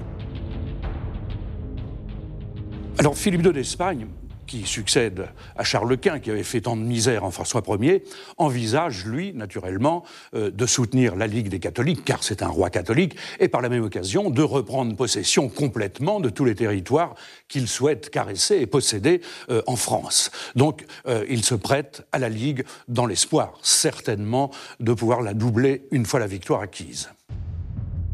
Alors 2.98 3.16
Philippe 3.16 3.46
II 3.46 3.54
d'Espagne, 3.54 4.08
qui 4.48 4.66
succède 4.66 5.28
à 5.56 5.64
Charles 5.64 5.98
Quint, 5.98 6.20
qui 6.20 6.32
avait 6.32 6.44
fait 6.44 6.62
tant 6.62 6.76
de 6.76 6.82
misère 6.82 7.24
en 7.24 7.30
François 7.30 7.62
Ier, 7.80 8.04
envisage, 8.38 9.06
lui, 9.06 9.32
naturellement, 9.34 10.04
euh, 10.34 10.50
de 10.50 10.66
soutenir 10.66 11.16
la 11.16 11.28
Ligue 11.28 11.50
des 11.50 11.60
catholiques, 11.60 12.04
car 12.04 12.24
c'est 12.24 12.42
un 12.42 12.48
roi 12.48 12.72
catholique, 12.72 13.16
et 13.40 13.48
par 13.48 13.62
la 13.62 13.70
même 13.70 13.84
occasion 13.84 14.32
de 14.32 14.42
reprendre 14.42 14.96
possession 14.96 15.48
complètement 15.48 16.20
de 16.20 16.30
tous 16.30 16.46
les 16.46 16.56
territoires 16.56 17.14
qu'il 17.48 17.68
souhaite 17.68 18.10
caresser 18.10 18.58
et 18.58 18.66
posséder 18.66 19.22
euh, 19.50 19.62
en 19.68 19.76
France. 19.76 20.32
Donc 20.56 20.86
euh, 21.08 21.26
il 21.30 21.46
se 21.46 21.56
prête 21.56 22.06
à 22.12 22.18
la 22.18 22.30
Ligue 22.30 22.66
dans 22.88 23.06
l'espoir, 23.06 23.54
certainement, 23.62 24.50
de 24.80 24.94
pouvoir 24.94 25.22
la 25.22 25.36
doubler 25.36 25.88
une 25.92 26.08
fois 26.08 26.20
la 26.20 26.28
victoire 26.28 26.62
acquise. 26.62 27.10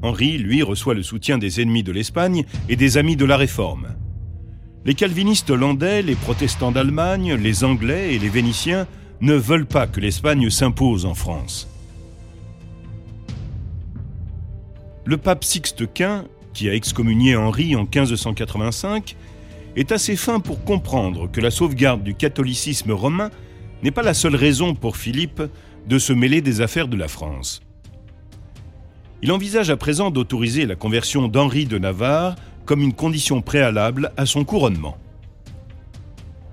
Henri, 0.01 0.37
lui, 0.37 0.63
reçoit 0.63 0.93
le 0.93 1.03
soutien 1.03 1.37
des 1.37 1.61
ennemis 1.61 1.83
de 1.83 1.91
l'Espagne 1.91 2.45
et 2.69 2.75
des 2.75 2.97
amis 2.97 3.15
de 3.15 3.25
la 3.25 3.37
Réforme. 3.37 3.95
Les 4.85 4.93
calvinistes 4.93 5.49
hollandais, 5.49 6.01
les 6.01 6.15
protestants 6.15 6.71
d'Allemagne, 6.71 7.33
les 7.33 7.63
Anglais 7.63 8.15
et 8.15 8.19
les 8.19 8.29
Vénitiens 8.29 8.87
ne 9.21 9.33
veulent 9.33 9.65
pas 9.65 9.87
que 9.87 9.99
l'Espagne 9.99 10.49
s'impose 10.49 11.05
en 11.05 11.13
France. 11.13 11.67
Le 15.05 15.17
pape 15.17 15.43
Sixte 15.43 15.91
Quint, 15.93 16.25
qui 16.53 16.69
a 16.69 16.73
excommunié 16.73 17.35
Henri 17.35 17.75
en 17.75 17.81
1585, 17.81 19.15
est 19.75 19.91
assez 19.91 20.15
fin 20.15 20.39
pour 20.39 20.63
comprendre 20.63 21.29
que 21.31 21.41
la 21.41 21.51
sauvegarde 21.51 22.03
du 22.03 22.15
catholicisme 22.15 22.91
romain 22.91 23.29
n'est 23.83 23.91
pas 23.91 24.01
la 24.01 24.13
seule 24.13 24.35
raison 24.35 24.73
pour 24.73 24.97
Philippe 24.97 25.41
de 25.87 25.99
se 25.99 26.13
mêler 26.13 26.41
des 26.41 26.61
affaires 26.61 26.87
de 26.87 26.97
la 26.97 27.07
France. 27.07 27.61
Il 29.21 29.31
envisage 29.31 29.69
à 29.69 29.77
présent 29.77 30.11
d'autoriser 30.11 30.65
la 30.65 30.75
conversion 30.75 31.27
d'Henri 31.27 31.65
de 31.65 31.79
Navarre 31.79 32.35
comme 32.65 32.81
une 32.81 32.93
condition 32.93 33.41
préalable 33.41 34.11
à 34.15 34.25
son 34.25 34.43
couronnement. 34.43 34.97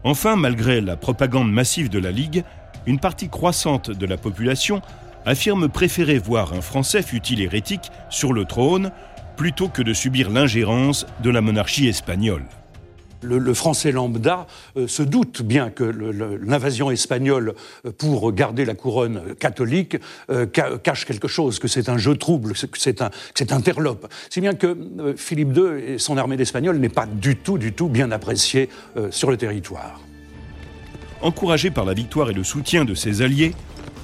Enfin, 0.03 0.37
malgré 0.37 0.81
la 0.81 0.97
propagande 0.97 1.53
massive 1.53 1.91
de 1.91 1.99
la 1.99 2.11
Ligue, 2.11 2.45
une 2.87 2.99
partie 2.99 3.29
croissante 3.29 3.91
de 3.91 4.07
la 4.07 4.17
population 4.17 4.81
affirme 5.27 5.69
préférer 5.69 6.19
voir 6.19 6.53
un 6.53 6.61
Français, 6.61 7.03
fut-il 7.03 7.41
hérétique, 7.41 7.91
sur 8.11 8.33
le 8.33 8.45
trône, 8.45 8.93
plutôt 9.37 9.69
que 9.69 9.83
de 9.83 9.93
subir 9.93 10.31
l'ingérence 10.31 11.07
de 11.23 11.31
la 11.31 11.41
monarchie 11.41 11.89
espagnole 11.89 12.45
le, 13.25 13.55
français 13.55 13.93
lambda 13.93 14.47
euh, 14.77 14.87
se 14.87 15.03
doute 15.03 15.43
bien 15.43 15.71
que 15.71 15.85
l'invasion 15.85 16.91
espagnole 16.91 17.55
euh, 17.87 17.93
pour 17.97 18.33
garder 18.33 18.65
la 18.65 18.75
couronne 18.75 19.35
catholique 19.39 19.97
euh, 20.31 20.47
cache 20.47 21.05
quelque 21.05 21.29
chose, 21.29 21.59
que 21.59 21.69
c'est 21.69 21.89
un 21.89 21.99
jeu 21.99 22.17
trouble, 22.17 22.53
que 22.53 22.79
c'est 22.79 23.03
un, 23.03 23.11
interlope. 23.51 24.13
Si 24.31 24.41
bien 24.41 24.55
que 24.55 24.77
Philippe 25.17 25.57
II 25.57 25.65
et 25.87 25.99
son 25.99 26.17
armée 26.17 26.37
d'Espagnols 26.37 26.79
n'est 26.79 26.89
pas 26.89 27.07
du 27.07 27.37
tout, 27.37 27.59
du 27.59 27.73
tout 27.73 27.89
bien 27.89 28.11
apprécié 28.11 28.69
sur 29.11 29.31
le 29.31 29.37
territoire. 29.37 30.01
Encouragé 31.21 31.71
par 31.71 31.85
la 31.85 31.95
victoire 31.95 32.31
et 32.31 32.33
le 32.33 32.43
soutien 32.43 32.85
de 32.85 32.95
ses 32.95 33.23
alliés, 33.23 33.55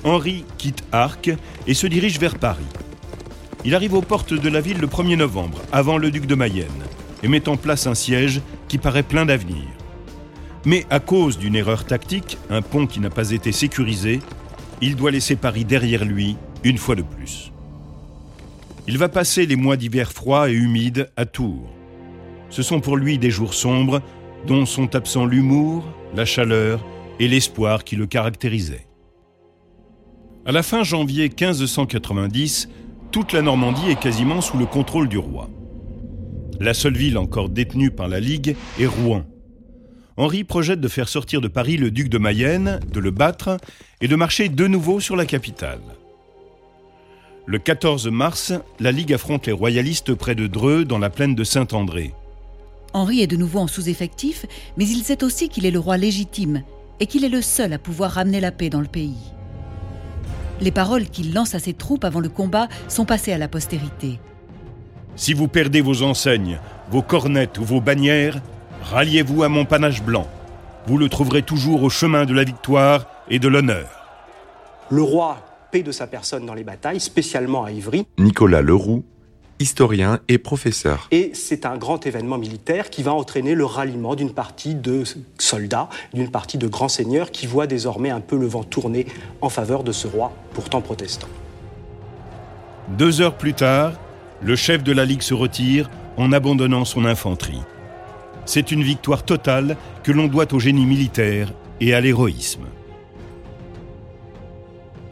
Henri 0.05 0.45
quitte 0.59 0.85
Arques 0.93 1.33
et 1.67 1.75
se 1.75 1.87
dirige 1.87 2.19
vers 2.19 2.39
Paris. 2.39 2.67
Il 3.65 3.75
arrive 3.75 3.95
aux 3.95 4.03
portes 4.03 4.35
de 4.35 4.49
la 4.49 4.61
ville 4.61 4.79
le 4.79 4.87
1er 4.87 5.17
novembre, 5.17 5.61
avant 5.73 5.99
le 5.99 6.11
duc 6.11 6.27
de 6.27 6.35
Mayenne 6.35 6.69
et 7.23 7.29
met 7.29 7.49
en 7.49 7.57
place 7.57 7.87
un 7.87 7.95
siège 7.95 8.41
qui 8.71 8.79
paraît 8.79 9.03
plein 9.03 9.27
d'avenir. 9.27 9.67
Mais 10.65 10.87
à 10.91 11.01
cause 11.01 11.39
d'une 11.39 11.57
erreur 11.57 11.85
tactique, 11.85 12.39
un 12.51 12.63
pont 12.63 12.87
qui 12.87 13.01
n'a 13.01 13.11
pas 13.11 13.33
été 13.33 13.51
sécurisé, 13.51 14.21
il 14.81 14.95
doit 14.95 15.11
laisser 15.11 15.35
Paris 15.35 15.65
derrière 15.65 16.05
lui 16.05 16.37
une 16.63 16.79
fois 16.79 16.95
de 16.95 17.03
plus. 17.03 17.51
Il 18.87 18.97
va 18.97 19.09
passer 19.09 19.45
les 19.45 19.57
mois 19.57 19.77
d'hiver 19.77 20.13
froids 20.13 20.51
et 20.51 20.55
humides 20.55 21.11
à 21.17 21.27
Tours. 21.27 21.69
Ce 22.49 22.63
sont 22.63 22.81
pour 22.81 22.97
lui 22.97 23.19
des 23.19 23.31
jours 23.31 23.55
sombres 23.55 24.03
dont 24.47 24.65
sont 24.67 24.95
absents 24.95 25.27
l'humour, 25.27 25.85
la 26.15 26.25
chaleur 26.25 26.81
et 27.19 27.27
l'espoir 27.27 27.83
qui 27.83 27.97
le 27.97 28.07
caractérisaient. 28.07 28.87
À 30.47 30.53
la 30.53 30.63
fin 30.63 30.85
janvier 30.85 31.25
1590, 31.25 32.69
toute 33.11 33.33
la 33.33 33.43
Normandie 33.43 33.91
est 33.91 34.01
quasiment 34.01 34.41
sous 34.41 34.59
le 34.59 34.67
contrôle 34.67 35.09
du 35.09 35.19
roi. 35.19 35.51
La 36.61 36.75
seule 36.75 36.97
ville 36.97 37.17
encore 37.17 37.49
détenue 37.49 37.91
par 37.91 38.07
la 38.07 38.21
Ligue 38.21 38.55
est 38.79 38.85
Rouen. 38.85 39.25
Henri 40.19 40.45
projette 40.45 40.83
de 40.83 40.89
faire 40.89 41.09
sortir 41.09 41.41
de 41.41 41.49
Paris 41.49 41.79
le 41.79 41.91
duc 41.91 42.11
de 42.11 42.19
Mayenne, 42.19 42.81
de 42.93 43.01
le 43.01 43.11
battre 43.11 43.57
et 44.03 44.09
de 44.09 44.15
marcher 44.15 44.51
de 44.51 44.67
nouveau 44.67 45.01
sur 45.01 45.17
la 45.17 45.25
capitale. 45.25 45.81
Le 47.47 47.59
14 47.59 48.09
mars, 48.09 48.53
la 48.79 48.93
Ligue 48.93 49.15
affronte 49.15 49.47
les 49.47 49.53
royalistes 49.53 50.13
près 50.13 50.35
de 50.35 50.47
Dreux 50.47 50.85
dans 50.85 50.99
la 50.99 51.09
plaine 51.09 51.35
de 51.35 51.45
Saint-André. 51.45 52.13
Henri 52.93 53.23
est 53.23 53.27
de 53.27 53.37
nouveau 53.37 53.61
en 53.61 53.67
sous-effectif, 53.67 54.45
mais 54.77 54.87
il 54.87 55.03
sait 55.03 55.25
aussi 55.25 55.49
qu'il 55.49 55.65
est 55.65 55.71
le 55.71 55.79
roi 55.79 55.97
légitime 55.97 56.63
et 57.01 57.07
qu'il 57.07 57.25
est 57.25 57.31
le 57.31 57.41
seul 57.41 57.73
à 57.73 57.79
pouvoir 57.79 58.11
ramener 58.11 58.41
la 58.41 58.53
paix 58.53 58.69
dans 58.69 58.83
le 58.83 58.87
pays. 58.87 59.33
Les 60.61 60.73
paroles 60.73 61.09
qu'il 61.09 61.33
lance 61.33 61.55
à 61.55 61.59
ses 61.59 61.73
troupes 61.73 62.05
avant 62.05 62.21
le 62.21 62.29
combat 62.29 62.69
sont 62.87 63.07
passées 63.07 63.33
à 63.33 63.39
la 63.39 63.49
postérité. 63.49 64.21
Si 65.21 65.35
vous 65.35 65.49
perdez 65.49 65.83
vos 65.83 66.03
enseignes, 66.03 66.59
vos 66.91 67.03
cornettes 67.03 67.59
ou 67.59 67.65
vos 67.65 67.83
bannières, 67.83 68.41
ralliez-vous 68.85 69.43
à 69.43 69.51
mon 69.51 69.67
panache 69.67 70.03
blanc. 70.03 70.27
Vous 70.87 70.97
le 70.97 71.11
trouverez 71.11 71.43
toujours 71.43 71.83
au 71.83 71.91
chemin 71.91 72.25
de 72.25 72.33
la 72.33 72.43
victoire 72.43 73.05
et 73.29 73.39
de 73.39 73.47
l'honneur. 73.47 73.87
Le 74.89 75.03
roi 75.03 75.37
paie 75.73 75.83
de 75.83 75.93
sa 75.93 76.07
personne 76.07 76.47
dans 76.47 76.55
les 76.55 76.65
batailles, 76.65 77.01
spécialement 77.01 77.65
à 77.65 77.71
Ivry. 77.71 78.07
Nicolas 78.19 78.63
Leroux, 78.63 79.05
historien 79.59 80.21
et 80.29 80.39
professeur. 80.39 81.07
Et 81.11 81.33
c'est 81.35 81.67
un 81.67 81.77
grand 81.77 82.07
événement 82.07 82.39
militaire 82.39 82.89
qui 82.89 83.03
va 83.03 83.13
entraîner 83.13 83.55
le 83.55 83.67
ralliement 83.67 84.15
d'une 84.15 84.33
partie 84.33 84.75
de 84.75 85.03
soldats, 85.37 85.91
d'une 86.15 86.31
partie 86.31 86.57
de 86.57 86.67
grands 86.67 86.89
seigneurs 86.89 87.31
qui 87.31 87.47
voient 87.47 87.67
désormais 87.67 88.09
un 88.09 88.21
peu 88.21 88.39
le 88.39 88.47
vent 88.47 88.65
tourner 88.65 89.05
en 89.43 89.51
faveur 89.51 89.85
de 89.85 89.93
ce 89.93 90.07
roi 90.07 90.33
pourtant 90.55 90.81
protestant. 90.81 91.29
Deux 92.97 93.21
heures 93.21 93.37
plus 93.37 93.53
tard, 93.53 93.93
le 94.43 94.57
chef 94.57 94.83
de 94.83 94.93
la 94.93 95.05
Ligue 95.05 95.23
se 95.23 95.35
retire 95.35 95.91
en 96.17 96.33
abandonnant 96.33 96.85
son 96.85 97.05
infanterie. 97.05 97.63
C'est 98.47 98.73
une 98.73 98.83
victoire 98.83 99.25
totale 99.25 99.77
que 100.03 100.13
l'on 100.13 100.27
doit 100.27 100.53
au 100.55 100.59
génie 100.59 100.87
militaire 100.87 101.53
et 101.81 101.95
à 101.95 102.01
l'héroïsme. 102.01 102.67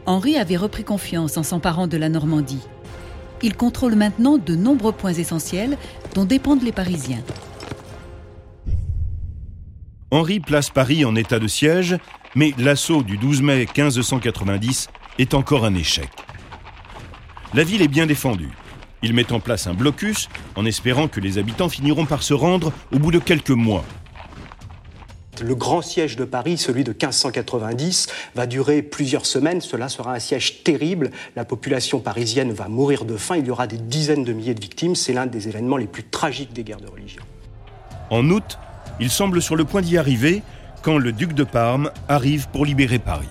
Henri 0.05 0.37
avait 0.37 0.57
repris 0.57 0.83
confiance 0.83 1.37
en 1.37 1.43
s'emparant 1.43 1.87
de 1.87 1.97
la 1.97 2.09
Normandie. 2.09 2.65
Il 3.41 3.55
contrôle 3.55 3.95
maintenant 3.95 4.37
de 4.37 4.55
nombreux 4.55 4.91
points 4.91 5.13
essentiels 5.13 5.77
dont 6.15 6.25
dépendent 6.25 6.63
les 6.63 6.71
Parisiens. 6.71 7.23
Henri 10.11 10.39
place 10.39 10.71
Paris 10.71 11.05
en 11.05 11.15
état 11.15 11.37
de 11.37 11.47
siège, 11.47 11.95
mais 12.35 12.53
l'assaut 12.57 13.03
du 13.03 13.17
12 13.17 13.43
mai 13.43 13.59
1590 13.59 14.89
est 15.19 15.33
encore 15.35 15.65
un 15.65 15.75
échec. 15.75 16.09
La 17.53 17.63
ville 17.63 17.83
est 17.83 17.87
bien 17.87 18.07
défendue. 18.07 18.51
Il 19.01 19.13
met 19.13 19.31
en 19.31 19.39
place 19.39 19.67
un 19.67 19.73
blocus 19.73 20.27
en 20.55 20.65
espérant 20.65 21.07
que 21.07 21.19
les 21.19 21.37
habitants 21.37 21.69
finiront 21.69 22.05
par 22.05 22.21
se 22.23 22.33
rendre 22.33 22.73
au 22.91 22.99
bout 22.99 23.11
de 23.11 23.19
quelques 23.19 23.49
mois. 23.49 23.85
Le 25.41 25.55
grand 25.55 25.81
siège 25.81 26.17
de 26.17 26.25
Paris, 26.25 26.57
celui 26.57 26.83
de 26.83 26.91
1590, 26.91 28.07
va 28.35 28.45
durer 28.45 28.81
plusieurs 28.81 29.25
semaines. 29.25 29.61
Cela 29.61 29.87
sera 29.87 30.13
un 30.13 30.19
siège 30.19 30.63
terrible. 30.63 31.11
La 31.37 31.45
population 31.45 31.99
parisienne 31.99 32.51
va 32.51 32.67
mourir 32.67 33.05
de 33.05 33.15
faim. 33.15 33.37
Il 33.37 33.47
y 33.47 33.51
aura 33.51 33.65
des 33.65 33.77
dizaines 33.77 34.25
de 34.25 34.33
milliers 34.33 34.53
de 34.53 34.59
victimes. 34.59 34.95
C'est 34.95 35.13
l'un 35.13 35.27
des 35.27 35.47
événements 35.47 35.77
les 35.77 35.87
plus 35.87 36.03
tragiques 36.03 36.51
des 36.51 36.65
guerres 36.65 36.81
de 36.81 36.89
religion. 36.89 37.23
En 38.09 38.29
août, 38.29 38.57
il 38.99 39.09
semble 39.09 39.41
sur 39.41 39.55
le 39.55 39.63
point 39.63 39.81
d'y 39.81 39.97
arriver 39.97 40.41
quand 40.81 40.97
le 40.97 41.13
duc 41.13 41.33
de 41.33 41.45
Parme 41.45 41.91
arrive 42.09 42.49
pour 42.49 42.65
libérer 42.65 42.99
Paris. 42.99 43.29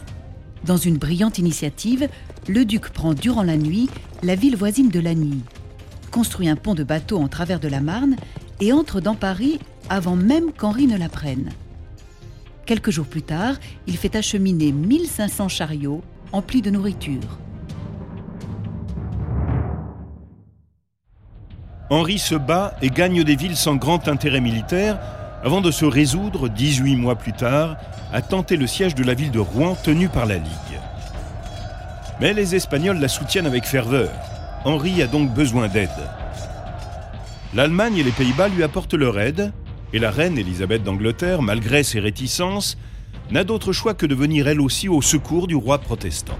Dans 0.65 0.77
une 0.77 0.97
brillante 0.97 1.39
initiative, 1.39 2.09
le 2.49 2.65
duc 2.65 2.89
prend 2.89 3.15
durant 3.15 3.43
la 3.43 3.57
nuit 3.57 3.89
la 4.23 4.35
ville 4.35 4.57
voisine 4.57 4.89
de 4.89 5.01
Lagny, 5.01 5.43
construit 6.11 6.49
un 6.49 6.57
pont 6.57 6.75
de 6.75 6.83
bateau 6.83 7.19
en 7.19 7.29
travers 7.29 7.61
de 7.61 7.69
la 7.69 7.81
Marne 7.81 8.17
et 8.61 8.73
entre 8.73 9.01
dans 9.01 9.15
Paris 9.15 9.61
avant 9.89 10.17
même 10.17 10.53
qu'Henri 10.53 10.87
ne 10.87 10.97
la 10.97 11.09
prenne. 11.09 11.51
Quelques 12.67 12.91
jours 12.91 13.07
plus 13.07 13.23
tard, 13.23 13.55
il 13.87 13.97
fait 13.97 14.17
acheminer 14.17 14.73
1500 14.73 15.49
chariots 15.49 16.03
emplis 16.33 16.63
de 16.63 16.71
nourriture. 16.71 17.39
Henri 21.91 22.19
se 22.19 22.35
bat 22.35 22.77
et 22.83 22.91
gagne 22.91 23.25
des 23.25 23.37
villes 23.37 23.57
sans 23.57 23.77
grand 23.77 24.09
intérêt 24.09 24.41
militaire 24.41 24.99
avant 25.43 25.61
de 25.61 25.71
se 25.71 25.87
résoudre, 25.87 26.49
18 26.49 26.97
mois 26.97 27.17
plus 27.17 27.33
tard, 27.33 27.77
à 28.13 28.21
tenter 28.21 28.57
le 28.57 28.67
siège 28.67 28.95
de 28.95 29.05
la 29.05 29.15
ville 29.15 29.31
de 29.31 29.39
Rouen 29.39 29.75
tenue 29.83 30.09
par 30.09 30.27
la 30.27 30.37
Ligue. 30.37 30.79
Mais 32.21 32.33
les 32.33 32.57
Espagnols 32.57 32.99
la 32.99 33.07
soutiennent 33.07 33.47
avec 33.47 33.65
ferveur. 33.65 34.11
Henri 34.65 35.03
a 35.03 35.07
donc 35.07 35.33
besoin 35.33 35.69
d'aide. 35.69 35.89
L'Allemagne 37.55 37.99
et 37.99 38.03
les 38.03 38.11
Pays-Bas 38.11 38.49
lui 38.49 38.65
apportent 38.65 38.95
leur 38.95 39.21
aide, 39.21 39.53
et 39.93 40.01
la 40.01 40.11
reine 40.11 40.37
Élisabeth 40.37 40.83
d'Angleterre, 40.83 41.43
malgré 41.43 41.85
ses 41.85 42.01
réticences, 42.01 42.77
n'a 43.31 43.45
d'autre 43.45 43.73
choix 43.73 43.95
que 43.95 44.05
de 44.05 44.17
venir 44.17 44.49
elle 44.49 44.61
aussi 44.61 44.89
au 44.89 45.01
secours 45.01 45.47
du 45.47 45.55
roi 45.55 45.79
protestant. 45.79 46.39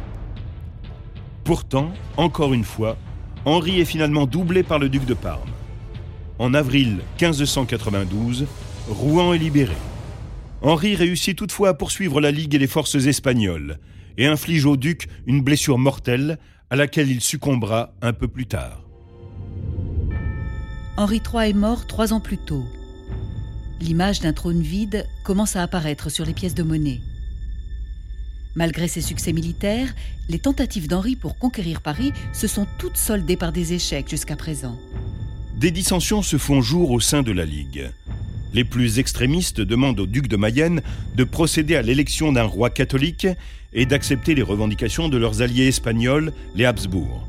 Pourtant, 1.45 1.93
encore 2.17 2.53
une 2.53 2.65
fois, 2.65 2.97
Henri 3.45 3.81
est 3.81 3.85
finalement 3.85 4.27
doublé 4.27 4.65
par 4.65 4.81
le 4.81 4.89
duc 4.89 5.05
de 5.05 5.15
Parme. 5.15 5.51
En 6.41 6.55
avril 6.55 6.99
1592, 7.21 8.47
Rouen 8.89 9.33
est 9.33 9.39
libéré. 9.39 9.77
Henri 10.61 10.97
réussit 10.97 11.39
toutefois 11.39 11.71
à 11.71 11.75
poursuivre 11.75 12.21
la 12.21 12.33
Ligue 12.33 12.57
et 12.57 12.59
les 12.59 12.67
forces 12.67 12.97
espagnoles 12.97 13.79
et 14.19 14.27
inflige 14.27 14.67
au 14.67 14.77
duc 14.77 15.09
une 15.27 15.41
blessure 15.41 15.79
mortelle 15.79 16.39
à 16.69 16.77
laquelle 16.77 17.11
il 17.11 17.23
succombera 17.23 17.95
un 18.03 18.13
peu 18.13 18.29
plus 18.29 18.47
tard. 18.47 18.85
Henri 20.99 21.23
III 21.33 21.51
est 21.51 21.55
mort 21.55 21.87
trois 21.87 22.13
ans 22.13 22.21
plus 22.21 22.37
tôt. 22.39 22.65
L'image 23.81 24.21
d'un 24.21 24.33
trône 24.33 24.61
vide 24.61 25.07
commence 25.25 25.55
à 25.57 25.63
apparaître 25.63 26.11
sur 26.11 26.27
les 26.27 26.35
pièces 26.35 26.57
de 26.57 26.65
monnaie. 26.65 27.01
Malgré 28.57 28.89
ses 28.89 29.03
succès 29.03 29.33
militaires, 29.33 29.95
les 30.29 30.41
tentatives 30.41 30.89
d'Henri 30.89 31.15
pour 31.15 31.39
conquérir 31.39 31.81
Paris 31.81 32.13
se 32.33 32.49
sont 32.49 32.67
toutes 32.79 32.97
soldées 32.97 33.37
par 33.37 33.53
des 33.53 33.73
échecs 33.73 34.11
jusqu'à 34.11 34.35
présent. 34.35 34.77
Des 35.57 35.71
dissensions 35.71 36.23
se 36.23 36.39
font 36.39 36.61
jour 36.61 36.91
au 36.91 36.99
sein 36.99 37.23
de 37.23 37.31
la 37.31 37.45
Ligue. 37.45 37.91
Les 38.55 38.65
plus 38.65 38.99
extrémistes 38.99 39.61
demandent 39.61 40.01
au 40.01 40.07
duc 40.07 40.29
de 40.29 40.37
Mayenne 40.37 40.83
de 41.15 41.25
procéder 41.25 41.77
à 41.77 41.83
l'élection 41.83 42.33
d'un 42.33 42.45
roi 42.45 42.71
catholique 42.71 43.27
et 43.73 43.87
d'accepter 43.87 44.35
les 44.35 44.43
revendications 44.43 45.09
de 45.09 45.19
leurs 45.19 45.43
alliés 45.43 45.69
espagnols, 45.69 46.33
les 46.55 46.65
Habsbourg. 46.65 47.27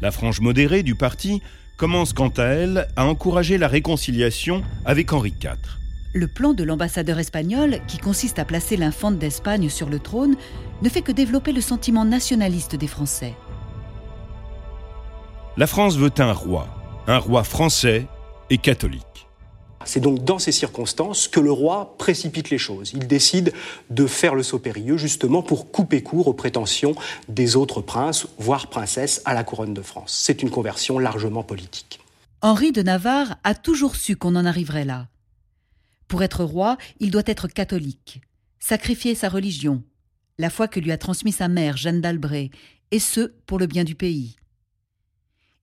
La 0.00 0.10
frange 0.10 0.40
modérée 0.40 0.82
du 0.82 0.94
parti 0.94 1.42
commence 1.76 2.12
quant 2.12 2.28
à 2.28 2.44
elle 2.44 2.88
à 2.96 3.06
encourager 3.06 3.58
la 3.58 3.68
réconciliation 3.68 4.62
avec 4.84 5.12
Henri 5.12 5.34
IV. 5.42 5.56
Le 6.12 6.26
plan 6.26 6.54
de 6.54 6.64
l'ambassadeur 6.64 7.18
espagnol, 7.18 7.78
qui 7.86 7.98
consiste 7.98 8.38
à 8.38 8.44
placer 8.44 8.76
l'infante 8.76 9.18
d'Espagne 9.18 9.68
sur 9.68 9.88
le 9.88 10.00
trône, 10.00 10.36
ne 10.82 10.88
fait 10.88 11.02
que 11.02 11.12
développer 11.12 11.52
le 11.52 11.60
sentiment 11.60 12.04
nationaliste 12.04 12.74
des 12.74 12.88
Français. 12.88 13.34
La 15.56 15.66
France 15.66 15.96
veut 15.96 16.10
un 16.18 16.32
roi, 16.32 16.68
un 17.06 17.18
roi 17.18 17.44
français 17.44 18.06
et 18.48 18.58
catholique. 18.58 19.29
C'est 19.84 20.00
donc 20.00 20.24
dans 20.24 20.38
ces 20.38 20.52
circonstances 20.52 21.26
que 21.26 21.40
le 21.40 21.50
roi 21.50 21.96
précipite 21.96 22.50
les 22.50 22.58
choses. 22.58 22.92
Il 22.92 23.06
décide 23.06 23.52
de 23.88 24.06
faire 24.06 24.34
le 24.34 24.42
saut 24.42 24.58
périlleux 24.58 24.98
justement 24.98 25.42
pour 25.42 25.70
couper 25.70 26.02
court 26.02 26.28
aux 26.28 26.34
prétentions 26.34 26.94
des 27.28 27.56
autres 27.56 27.80
princes, 27.80 28.26
voire 28.38 28.68
princesses, 28.68 29.22
à 29.24 29.32
la 29.32 29.42
couronne 29.42 29.74
de 29.74 29.82
France. 29.82 30.20
C'est 30.22 30.42
une 30.42 30.50
conversion 30.50 30.98
largement 30.98 31.42
politique. 31.42 32.00
Henri 32.42 32.72
de 32.72 32.82
Navarre 32.82 33.36
a 33.42 33.54
toujours 33.54 33.96
su 33.96 34.16
qu'on 34.16 34.36
en 34.36 34.44
arriverait 34.44 34.84
là. 34.84 35.08
Pour 36.08 36.22
être 36.22 36.44
roi, 36.44 36.76
il 36.98 37.10
doit 37.10 37.22
être 37.26 37.48
catholique, 37.48 38.20
sacrifier 38.58 39.14
sa 39.14 39.28
religion, 39.28 39.82
la 40.38 40.50
foi 40.50 40.68
que 40.68 40.80
lui 40.80 40.92
a 40.92 40.98
transmise 40.98 41.36
sa 41.36 41.48
mère 41.48 41.76
Jeanne 41.76 42.00
d'Albret, 42.00 42.50
et 42.90 42.98
ce, 42.98 43.32
pour 43.46 43.58
le 43.58 43.66
bien 43.66 43.84
du 43.84 43.94
pays. 43.94 44.36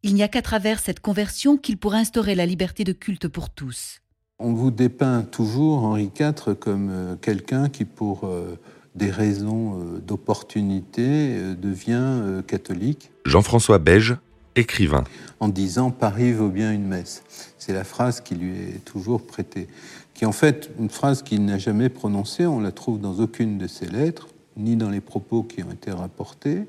Il 0.04 0.14
n'y 0.14 0.24
a 0.24 0.28
qu'à 0.28 0.42
travers 0.42 0.80
cette 0.80 1.00
conversion 1.00 1.58
qu'il 1.58 1.78
pourra 1.78 1.98
instaurer 1.98 2.36
la 2.36 2.46
liberté 2.46 2.84
de 2.84 2.94
culte 2.94 3.28
pour 3.28 3.50
tous. 3.50 4.00
On 4.40 4.54
vous 4.54 4.70
dépeint 4.70 5.24
toujours, 5.24 5.84
Henri 5.84 6.12
IV, 6.20 6.54
comme 6.60 6.90
euh, 6.92 7.16
quelqu'un 7.20 7.70
qui, 7.70 7.86
pour 7.86 8.26
euh, 8.26 8.56
des 8.94 9.10
raisons 9.10 9.80
euh, 9.80 9.98
d'opportunité, 9.98 11.56
devient 11.60 12.44
catholique. 12.46 13.10
Jean-François 13.26 13.80
Beige, 13.80 14.16
écrivain. 14.56 15.06
En 15.40 15.48
disant 15.48 15.90
Paris 15.90 16.34
vaut 16.34 16.50
bien 16.50 16.72
une 16.72 16.86
messe. 16.86 17.24
C'est 17.58 17.74
la 17.74 17.84
phrase 17.84 18.22
qui 18.22 18.36
lui 18.36 18.52
est 18.52 18.86
toujours 18.86 19.26
prêtée, 19.26 19.68
qui 20.14 20.24
est 20.24 20.28
en 20.28 20.32
fait 20.32 20.70
une 20.80 20.92
phrase 20.92 21.24
qu'il 21.24 21.44
n'a 21.44 21.58
jamais 21.58 21.90
prononcée, 21.90 22.46
on 22.46 22.60
la 22.60 22.72
trouve 22.72 23.00
dans 23.00 23.16
aucune 23.20 23.58
de 23.58 23.66
ses 23.66 23.88
lettres, 23.88 24.28
ni 24.56 24.76
dans 24.76 24.92
les 24.92 25.02
propos 25.02 25.42
qui 25.42 25.64
ont 25.64 25.72
été 25.72 25.90
rapportés. 25.90 26.66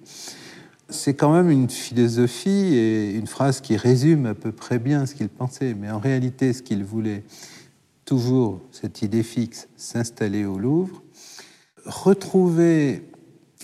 C'est 0.89 1.13
quand 1.13 1.35
même 1.35 1.51
une 1.51 1.69
philosophie 1.69 2.75
et 2.75 3.11
une 3.13 3.27
phrase 3.27 3.61
qui 3.61 3.77
résume 3.77 4.25
à 4.25 4.35
peu 4.35 4.53
près 4.53 4.79
bien 4.79 5.05
ce 5.05 5.15
qu'il 5.15 5.29
pensait, 5.29 5.75
mais 5.79 5.91
en 5.91 5.99
réalité 5.99 6.55
ce 6.55 6.63
qu'il 6.63 6.83
voulait, 6.83 7.25
toujours 8.09 8.63
cette 8.73 9.03
idée 9.03 9.23
fixe, 9.23 9.69
s'installer 9.77 10.47
au 10.47 10.59
Louvre, 10.59 11.03
retrouver 11.85 13.03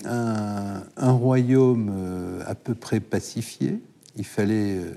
un, 0.03 0.83
royaume 0.97 1.91
euh, 1.91 2.43
à 2.45 2.53
peu 2.53 2.75
près 2.75 2.99
pacifié. 2.99 3.79
Il 4.15 4.23
fallait 4.23 4.77
euh, 4.77 4.93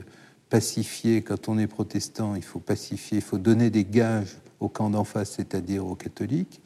pacifier, 0.51 1.23
quand 1.23 1.49
on 1.49 1.59
est 1.59 1.67
protestant, 1.67 2.35
il 2.35 2.43
faut 2.43 2.59
pacifier, 2.59 3.19
il 3.19 3.25
faut 3.25 3.39
donner 3.39 3.71
des 3.71 3.87
gages 3.87 4.37
au 4.61 4.69
camp 4.69 4.91
d'en 4.91 5.05
face, 5.05 5.31
c'est-à-dire 5.37 5.87
aux 5.87 5.95
catholiques. 5.95 6.61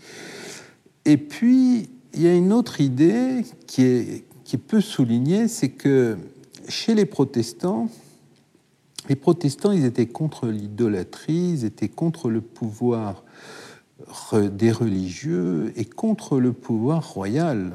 Et 1.04 1.18
puis, 1.18 1.88
il 2.14 2.22
y 2.22 2.26
a 2.26 2.34
une 2.34 2.52
autre 2.52 2.80
idée 2.80 3.44
qui 3.68 3.82
est, 3.82 4.24
qui 4.42 4.56
peut 4.56 4.80
souligner, 4.80 5.46
c'est 5.46 5.68
que 5.68 6.18
chez 6.66 6.96
les 6.96 7.06
protestants, 7.06 7.88
les 9.08 9.16
protestants, 9.16 9.72
ils 9.72 9.84
étaient 9.84 10.06
contre 10.06 10.46
l'idolâtrie, 10.46 11.54
ils 11.54 11.64
étaient 11.64 11.88
contre 11.88 12.30
le 12.30 12.40
pouvoir 12.40 13.24
des 14.32 14.72
religieux 14.72 15.72
et 15.76 15.84
contre 15.84 16.38
le 16.38 16.52
pouvoir 16.52 17.08
royal. 17.08 17.72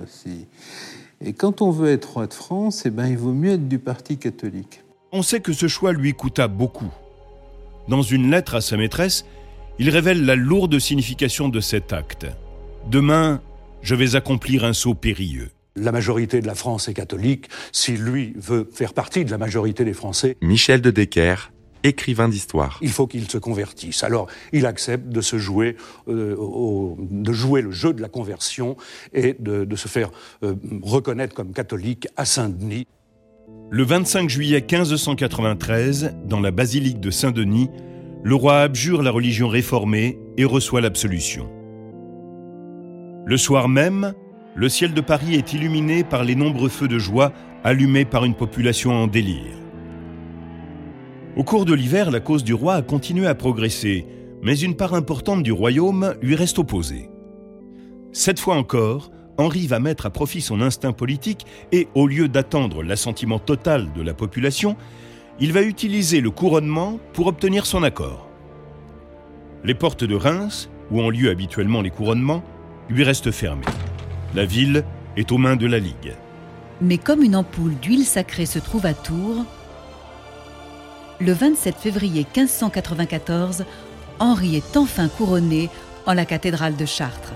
Et 1.21 1.33
quand 1.33 1.61
on 1.61 1.71
veut 1.71 1.89
être 1.89 2.13
roi 2.13 2.27
de 2.27 2.33
France, 2.33 2.85
eh 2.85 2.89
ben, 2.89 3.07
il 3.07 3.17
vaut 3.17 3.33
mieux 3.33 3.53
être 3.53 3.67
du 3.67 3.79
parti 3.79 4.17
catholique. 4.17 4.83
On 5.11 5.21
sait 5.21 5.39
que 5.39 5.53
ce 5.53 5.67
choix 5.67 5.93
lui 5.93 6.13
coûta 6.13 6.47
beaucoup. 6.47 6.91
Dans 7.87 8.01
une 8.01 8.29
lettre 8.29 8.55
à 8.55 8.61
sa 8.61 8.77
maîtresse, 8.77 9.25
il 9.79 9.89
révèle 9.89 10.25
la 10.25 10.35
lourde 10.35 10.79
signification 10.79 11.49
de 11.49 11.59
cet 11.59 11.93
acte. 11.93 12.27
Demain, 12.89 13.41
je 13.81 13.95
vais 13.95 14.15
accomplir 14.15 14.65
un 14.65 14.73
saut 14.73 14.95
périlleux. 14.95 15.49
La 15.77 15.91
majorité 15.91 16.41
de 16.41 16.47
la 16.47 16.55
France 16.55 16.89
est 16.89 16.93
catholique. 16.93 17.49
Si 17.71 17.93
lui 17.93 18.33
veut 18.35 18.67
faire 18.71 18.93
partie 18.93 19.23
de 19.25 19.31
la 19.31 19.37
majorité 19.37 19.85
des 19.85 19.93
Français, 19.93 20.35
Michel 20.41 20.81
de 20.81 20.89
Decker, 20.89 21.51
écrivain 21.83 22.27
d'histoire. 22.27 22.79
Il 22.81 22.89
faut 22.89 23.07
qu'il 23.07 23.29
se 23.29 23.37
convertisse. 23.37 24.03
Alors, 24.03 24.27
il 24.51 24.65
accepte 24.65 25.07
de 25.09 25.21
se 25.21 25.37
jouer, 25.37 25.77
euh, 26.07 26.95
de 26.97 27.31
jouer 27.31 27.61
le 27.61 27.71
jeu 27.71 27.93
de 27.93 28.01
la 28.01 28.09
conversion 28.09 28.75
et 29.13 29.35
de, 29.39 29.75
se 29.75 29.87
faire 29.87 30.09
euh, 30.43 30.55
reconnaître 30.81 31.35
comme 31.35 31.53
catholique 31.53 32.07
à 32.17 32.25
Saint-Denis. 32.25 32.87
Le 33.69 33.83
25 33.83 34.29
juillet 34.29 34.59
1593, 34.59 36.15
dans 36.25 36.39
la 36.39 36.51
basilique 36.51 36.99
de 36.99 37.11
Saint-Denis, 37.11 37.69
le 38.23 38.35
roi 38.35 38.61
abjure 38.61 39.03
la 39.03 39.11
religion 39.11 39.47
réformée 39.47 40.17
et 40.37 40.45
reçoit 40.45 40.81
l'absolution. 40.81 41.49
Le 43.25 43.37
soir 43.37 43.69
même, 43.69 44.13
le 44.57 44.69
ciel 44.69 44.95
de 44.95 45.01
Paris 45.01 45.35
est 45.35 45.53
illuminé 45.53 46.03
par 46.03 46.23
les 46.23 46.33
nombreux 46.33 46.69
feux 46.69 46.87
de 46.87 46.97
joie 46.97 47.31
allumés 47.63 48.05
par 48.05 48.25
une 48.25 48.33
population 48.33 48.91
en 48.91 49.05
délire. 49.05 49.53
Au 51.35 51.43
cours 51.43 51.63
de 51.63 51.75
l'hiver, 51.75 52.09
la 52.09 52.19
cause 52.19 52.43
du 52.43 52.55
roi 52.55 52.73
a 52.73 52.81
continué 52.81 53.27
à 53.27 53.35
progresser, 53.35 54.07
mais 54.41 54.57
une 54.57 54.75
part 54.75 54.95
importante 54.95 55.43
du 55.43 55.51
royaume 55.51 56.15
lui 56.23 56.33
reste 56.33 56.57
opposée. 56.57 57.11
Cette 58.11 58.39
fois 58.39 58.55
encore, 58.55 59.11
Henri 59.37 59.67
va 59.67 59.79
mettre 59.79 60.07
à 60.07 60.09
profit 60.09 60.41
son 60.41 60.61
instinct 60.61 60.93
politique 60.93 61.45
et, 61.71 61.87
au 61.93 62.07
lieu 62.07 62.27
d'attendre 62.27 62.81
l'assentiment 62.81 63.37
total 63.37 63.93
de 63.93 64.01
la 64.01 64.15
population, 64.15 64.75
il 65.39 65.53
va 65.53 65.61
utiliser 65.61 66.19
le 66.19 66.31
couronnement 66.31 66.99
pour 67.13 67.27
obtenir 67.27 67.67
son 67.67 67.83
accord. 67.83 68.27
Les 69.63 69.75
portes 69.75 70.03
de 70.03 70.15
Reims, 70.15 70.71
où 70.89 70.99
ont 70.99 71.11
lieu 71.11 71.29
habituellement 71.29 71.83
les 71.83 71.91
couronnements, 71.91 72.43
lui 72.89 73.03
restent 73.03 73.29
fermées. 73.29 73.65
La 74.35 74.45
ville 74.45 74.83
est 75.15 75.31
aux 75.31 75.37
mains 75.37 75.55
de 75.55 75.65
la 75.65 75.79
Ligue. 75.79 76.13
Mais 76.81 76.97
comme 76.97 77.23
une 77.23 77.35
ampoule 77.35 77.75
d'huile 77.75 78.05
sacrée 78.05 78.45
se 78.45 78.59
trouve 78.59 78.85
à 78.85 78.93
Tours, 78.93 79.45
le 81.19 81.31
27 81.31 81.75
février 81.75 82.25
1594, 82.35 83.65
Henri 84.19 84.55
est 84.57 84.77
enfin 84.77 85.07
couronné 85.07 85.69
en 86.05 86.13
la 86.13 86.25
cathédrale 86.25 86.75
de 86.75 86.85
Chartres. 86.85 87.33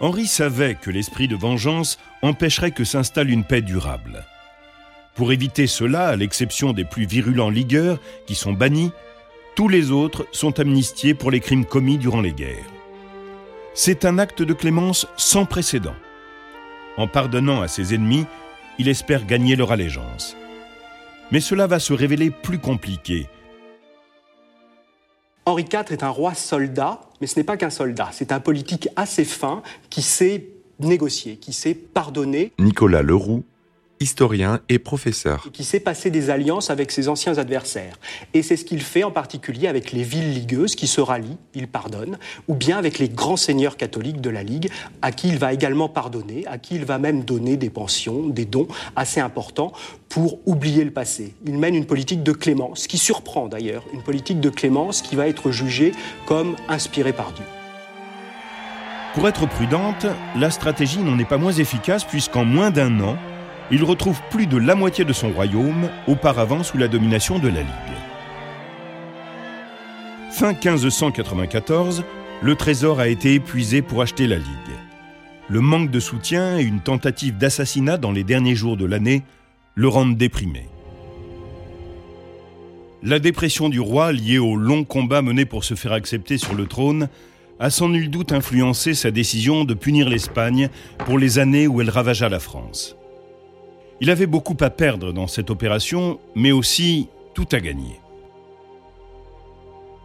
Henri 0.00 0.26
savait 0.26 0.74
que 0.74 0.90
l'esprit 0.90 1.28
de 1.28 1.36
vengeance 1.36 1.98
empêcherait 2.20 2.72
que 2.72 2.84
s'installe 2.84 3.30
une 3.30 3.44
paix 3.44 3.62
durable. 3.62 4.26
Pour 5.14 5.32
éviter 5.32 5.66
cela, 5.66 6.08
à 6.08 6.16
l'exception 6.16 6.72
des 6.72 6.84
plus 6.84 7.06
virulents 7.06 7.48
ligueurs 7.48 8.00
qui 8.26 8.34
sont 8.34 8.52
bannis, 8.52 8.90
tous 9.54 9.68
les 9.68 9.90
autres 9.90 10.26
sont 10.32 10.58
amnistiés 10.58 11.14
pour 11.14 11.30
les 11.30 11.40
crimes 11.40 11.64
commis 11.64 11.98
durant 11.98 12.20
les 12.20 12.32
guerres. 12.32 12.64
C'est 13.72 14.04
un 14.04 14.18
acte 14.18 14.42
de 14.42 14.52
clémence 14.52 15.06
sans 15.16 15.46
précédent. 15.46 15.94
En 16.96 17.06
pardonnant 17.08 17.60
à 17.60 17.68
ses 17.68 17.94
ennemis, 17.94 18.26
il 18.78 18.88
espère 18.88 19.26
gagner 19.26 19.56
leur 19.56 19.72
allégeance. 19.72 20.36
Mais 21.30 21.40
cela 21.40 21.66
va 21.66 21.78
se 21.78 21.92
révéler 21.92 22.30
plus 22.30 22.58
compliqué. 22.58 23.26
Henri 25.46 25.64
IV 25.64 25.92
est 25.92 26.02
un 26.02 26.08
roi 26.08 26.34
soldat, 26.34 27.00
mais 27.20 27.26
ce 27.26 27.38
n'est 27.38 27.44
pas 27.44 27.56
qu'un 27.56 27.70
soldat, 27.70 28.08
c'est 28.12 28.32
un 28.32 28.40
politique 28.40 28.88
assez 28.96 29.24
fin 29.24 29.62
qui 29.90 30.02
sait 30.02 30.48
négocier, 30.80 31.36
qui 31.36 31.52
sait 31.52 31.74
pardonner. 31.74 32.52
Nicolas 32.58 33.02
Leroux, 33.02 33.44
historien 34.00 34.60
et 34.68 34.78
professeur. 34.78 35.48
Qui 35.52 35.64
sait 35.64 35.80
passer 35.80 36.10
des 36.10 36.30
alliances 36.30 36.70
avec 36.70 36.90
ses 36.90 37.08
anciens 37.08 37.38
adversaires. 37.38 37.98
Et 38.34 38.42
c'est 38.42 38.56
ce 38.56 38.64
qu'il 38.64 38.82
fait 38.82 39.04
en 39.04 39.10
particulier 39.10 39.68
avec 39.68 39.92
les 39.92 40.02
villes 40.02 40.32
ligueuses 40.32 40.74
qui 40.74 40.86
se 40.86 41.00
rallient, 41.00 41.38
il 41.54 41.68
pardonne, 41.68 42.18
ou 42.48 42.54
bien 42.54 42.76
avec 42.76 42.98
les 42.98 43.08
grands 43.08 43.36
seigneurs 43.36 43.76
catholiques 43.76 44.20
de 44.20 44.30
la 44.30 44.42
Ligue, 44.42 44.70
à 45.02 45.12
qui 45.12 45.28
il 45.28 45.38
va 45.38 45.52
également 45.52 45.88
pardonner, 45.88 46.46
à 46.46 46.58
qui 46.58 46.74
il 46.74 46.84
va 46.84 46.98
même 46.98 47.24
donner 47.24 47.56
des 47.56 47.70
pensions, 47.70 48.28
des 48.28 48.44
dons 48.44 48.68
assez 48.96 49.20
importants 49.20 49.72
pour 50.08 50.38
oublier 50.46 50.84
le 50.84 50.90
passé. 50.90 51.34
Il 51.46 51.58
mène 51.58 51.74
une 51.74 51.86
politique 51.86 52.22
de 52.22 52.32
clémence, 52.32 52.86
qui 52.86 52.98
surprend 52.98 53.48
d'ailleurs, 53.48 53.84
une 53.92 54.02
politique 54.02 54.40
de 54.40 54.50
clémence 54.50 55.02
qui 55.02 55.16
va 55.16 55.28
être 55.28 55.50
jugée 55.50 55.92
comme 56.26 56.56
inspirée 56.68 57.12
par 57.12 57.32
Dieu. 57.32 57.44
Pour 59.14 59.28
être 59.28 59.46
prudente, 59.46 60.06
la 60.34 60.50
stratégie 60.50 60.98
n'en 60.98 61.18
est 61.20 61.24
pas 61.24 61.38
moins 61.38 61.52
efficace 61.52 62.04
puisqu'en 62.04 62.44
moins 62.44 62.72
d'un 62.72 63.00
an, 63.00 63.16
il 63.70 63.82
retrouve 63.84 64.20
plus 64.30 64.46
de 64.46 64.56
la 64.56 64.74
moitié 64.74 65.04
de 65.04 65.12
son 65.12 65.30
royaume, 65.30 65.88
auparavant 66.06 66.62
sous 66.62 66.78
la 66.78 66.88
domination 66.88 67.38
de 67.38 67.48
la 67.48 67.60
Ligue. 67.60 67.94
Fin 70.30 70.52
1594, 70.52 72.04
le 72.42 72.54
trésor 72.56 73.00
a 73.00 73.08
été 73.08 73.34
épuisé 73.34 73.82
pour 73.82 74.02
acheter 74.02 74.26
la 74.26 74.36
Ligue. 74.36 74.46
Le 75.48 75.60
manque 75.60 75.90
de 75.90 76.00
soutien 76.00 76.58
et 76.58 76.62
une 76.62 76.80
tentative 76.80 77.36
d'assassinat 77.36 77.98
dans 77.98 78.12
les 78.12 78.24
derniers 78.24 78.54
jours 78.54 78.76
de 78.76 78.84
l'année 78.84 79.22
le 79.74 79.88
rendent 79.88 80.16
déprimé. 80.16 80.66
La 83.02 83.18
dépression 83.18 83.68
du 83.68 83.80
roi, 83.80 84.12
liée 84.12 84.38
au 84.38 84.56
long 84.56 84.84
combat 84.84 85.20
mené 85.20 85.44
pour 85.44 85.64
se 85.64 85.74
faire 85.74 85.92
accepter 85.92 86.38
sur 86.38 86.54
le 86.54 86.66
trône, 86.66 87.08
a 87.60 87.70
sans 87.70 87.88
nul 87.88 88.10
doute 88.10 88.32
influencé 88.32 88.94
sa 88.94 89.10
décision 89.10 89.64
de 89.64 89.74
punir 89.74 90.08
l'Espagne 90.08 90.70
pour 91.04 91.18
les 91.18 91.38
années 91.38 91.66
où 91.66 91.80
elle 91.80 91.90
ravagea 91.90 92.28
la 92.28 92.40
France. 92.40 92.96
Il 94.00 94.10
avait 94.10 94.26
beaucoup 94.26 94.56
à 94.60 94.70
perdre 94.70 95.12
dans 95.12 95.26
cette 95.26 95.50
opération, 95.50 96.20
mais 96.34 96.52
aussi 96.52 97.08
tout 97.34 97.48
à 97.52 97.60
gagner. 97.60 98.00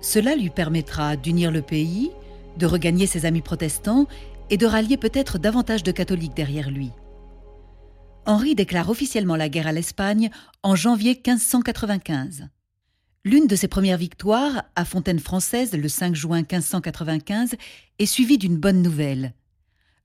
Cela 0.02 0.36
lui 0.36 0.50
permettra 0.50 1.16
d'unir 1.16 1.52
le 1.52 1.62
pays, 1.62 2.12
de 2.58 2.66
regagner 2.66 3.08
ses 3.08 3.26
amis 3.26 3.42
protestants 3.42 4.08
et 4.50 4.58
de 4.58 4.66
rallier 4.66 4.98
peut-être 4.98 5.38
davantage 5.38 5.84
de 5.84 5.92
catholiques 5.92 6.36
derrière 6.36 6.70
lui. 6.70 6.92
Henri 8.26 8.56
déclare 8.56 8.90
officiellement 8.90 9.36
la 9.36 9.50
guerre 9.50 9.68
à 9.68 9.72
l'Espagne 9.72 10.30
en 10.64 10.76
janvier 10.76 11.12
1595. 11.12 12.48
L'une 13.26 13.48
de 13.48 13.56
ses 13.56 13.68
premières 13.68 13.98
victoires, 13.98 14.64
à 14.76 14.86
Fontaine-Française 14.86 15.74
le 15.74 15.90
5 15.90 16.16
juin 16.16 16.40
1595, 16.40 17.56
est 17.98 18.06
suivie 18.06 18.38
d'une 18.38 18.58
bonne 18.58 18.82
nouvelle. 18.82 19.34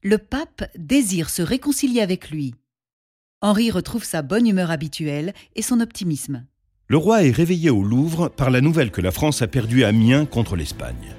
Le 0.02 0.18
pape 0.18 0.64
désire 0.76 1.30
se 1.30 1.42
réconcilier 1.42 2.00
avec 2.00 2.30
lui. 2.30 2.54
Henri 3.44 3.70
retrouve 3.70 4.04
sa 4.04 4.22
bonne 4.22 4.46
humeur 4.48 4.70
habituelle 4.70 5.34
et 5.54 5.60
son 5.60 5.80
optimisme. 5.80 6.46
Le 6.88 6.96
roi 6.96 7.24
est 7.24 7.30
réveillé 7.30 7.68
au 7.68 7.82
Louvre 7.82 8.30
par 8.30 8.48
la 8.48 8.62
nouvelle 8.62 8.90
que 8.90 9.02
la 9.02 9.10
France 9.10 9.42
a 9.42 9.46
perdu 9.46 9.84
Amiens 9.84 10.24
contre 10.24 10.56
l'Espagne. 10.56 11.14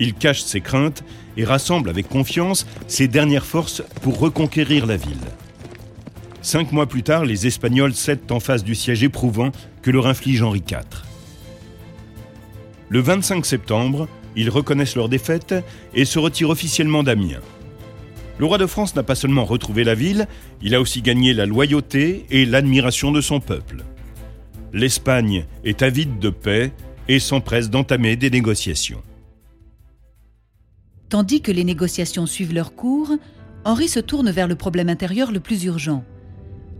Il 0.00 0.14
cache 0.14 0.42
ses 0.42 0.60
craintes 0.60 1.04
et 1.36 1.44
rassemble 1.44 1.90
avec 1.90 2.08
confiance 2.08 2.66
ses 2.88 3.06
dernières 3.06 3.46
forces 3.46 3.84
pour 4.02 4.18
reconquérir 4.18 4.84
la 4.84 4.96
ville. 4.96 5.16
Cinq 6.42 6.72
mois 6.72 6.86
plus 6.86 7.04
tard, 7.04 7.24
les 7.24 7.46
Espagnols 7.46 7.94
cèdent 7.94 8.32
en 8.32 8.40
face 8.40 8.64
du 8.64 8.74
siège 8.74 9.04
éprouvant 9.04 9.52
que 9.82 9.92
leur 9.92 10.08
inflige 10.08 10.42
Henri 10.42 10.64
IV. 10.68 10.80
Le 12.88 12.98
25 12.98 13.46
septembre, 13.46 14.08
ils 14.34 14.50
reconnaissent 14.50 14.96
leur 14.96 15.08
défaite 15.08 15.54
et 15.94 16.04
se 16.04 16.18
retirent 16.18 16.50
officiellement 16.50 17.04
d'Amiens. 17.04 17.42
Le 18.38 18.46
roi 18.46 18.58
de 18.58 18.66
France 18.66 18.94
n'a 18.94 19.02
pas 19.02 19.16
seulement 19.16 19.44
retrouvé 19.44 19.82
la 19.82 19.94
ville, 19.94 20.28
il 20.62 20.74
a 20.74 20.80
aussi 20.80 21.02
gagné 21.02 21.34
la 21.34 21.44
loyauté 21.44 22.24
et 22.30 22.46
l'admiration 22.46 23.10
de 23.10 23.20
son 23.20 23.40
peuple. 23.40 23.84
L'Espagne 24.72 25.46
est 25.64 25.82
avide 25.82 26.18
de 26.18 26.30
paix 26.30 26.72
et 27.08 27.18
s'empresse 27.18 27.70
d'entamer 27.70 28.16
des 28.16 28.30
négociations. 28.30 29.02
Tandis 31.08 31.40
que 31.40 31.50
les 31.50 31.64
négociations 31.64 32.26
suivent 32.26 32.52
leur 32.52 32.74
cours, 32.74 33.10
Henri 33.64 33.88
se 33.88 33.98
tourne 33.98 34.30
vers 34.30 34.46
le 34.46 34.54
problème 34.54 34.88
intérieur 34.88 35.32
le 35.32 35.40
plus 35.40 35.64
urgent, 35.64 36.04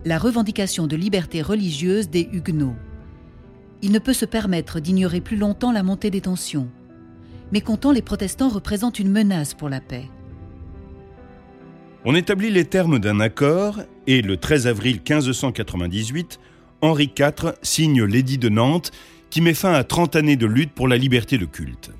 la 0.05 0.19
revendication 0.19 0.87
de 0.87 0.97
liberté 0.97 1.43
religieuse 1.43 2.09
des 2.09 2.29
Huguenots. 2.33 2.77
Il 3.83 3.91
ne 3.91 3.99
peut 3.99 4.13
se 4.13 4.27
permettre 4.27 4.81
d'ignorer 4.81 5.21
plus 5.21 5.37
longtemps 5.37 5.73
la 5.73 5.83
montée 5.83 6.11
des 6.11 6.21
tensions. 6.21 6.69
Mais 7.53 7.63
comptant 7.63 7.93
les 7.93 8.03
protestants 8.03 8.49
représentent 8.49 8.99
une 8.99 9.11
menace 9.11 9.55
pour 9.55 9.69
la 9.69 9.81
paix. 9.81 10.09
On 12.11 12.15
établit 12.15 12.49
les 12.49 12.65
termes 12.65 12.99
d'un 12.99 13.21
accord 13.21 13.81
et 14.07 14.23
le 14.23 14.39
13 14.39 14.67
avril 14.67 14.95
1598, 15.07 16.41
Henri 16.81 17.13
IV 17.15 17.53
signe 17.61 18.03
l'édit 18.03 18.39
de 18.39 18.49
Nantes 18.49 18.93
qui 19.29 19.43
met 19.43 19.53
fin 19.53 19.75
à 19.75 19.85
30 19.85 20.17
années 20.17 20.37
de 20.37 20.47
lutte 20.47 20.73
pour 20.73 20.89
la 20.89 20.97
liberté 20.97 21.37
de 21.37 21.45
culte. 21.45 21.91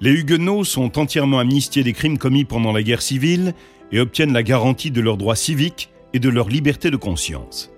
Les 0.00 0.12
Huguenots 0.12 0.62
sont 0.62 0.96
entièrement 0.96 1.40
amnistiés 1.40 1.82
des 1.82 1.92
crimes 1.92 2.18
commis 2.18 2.44
pendant 2.44 2.70
la 2.70 2.84
guerre 2.84 3.02
civile 3.02 3.54
et 3.90 3.98
obtiennent 3.98 4.32
la 4.32 4.44
garantie 4.44 4.92
de 4.92 5.00
leurs 5.00 5.16
droits 5.16 5.34
civiques 5.34 5.90
et 6.12 6.20
de 6.20 6.28
leur 6.28 6.48
liberté 6.48 6.92
de 6.92 6.96
conscience. 6.96 7.72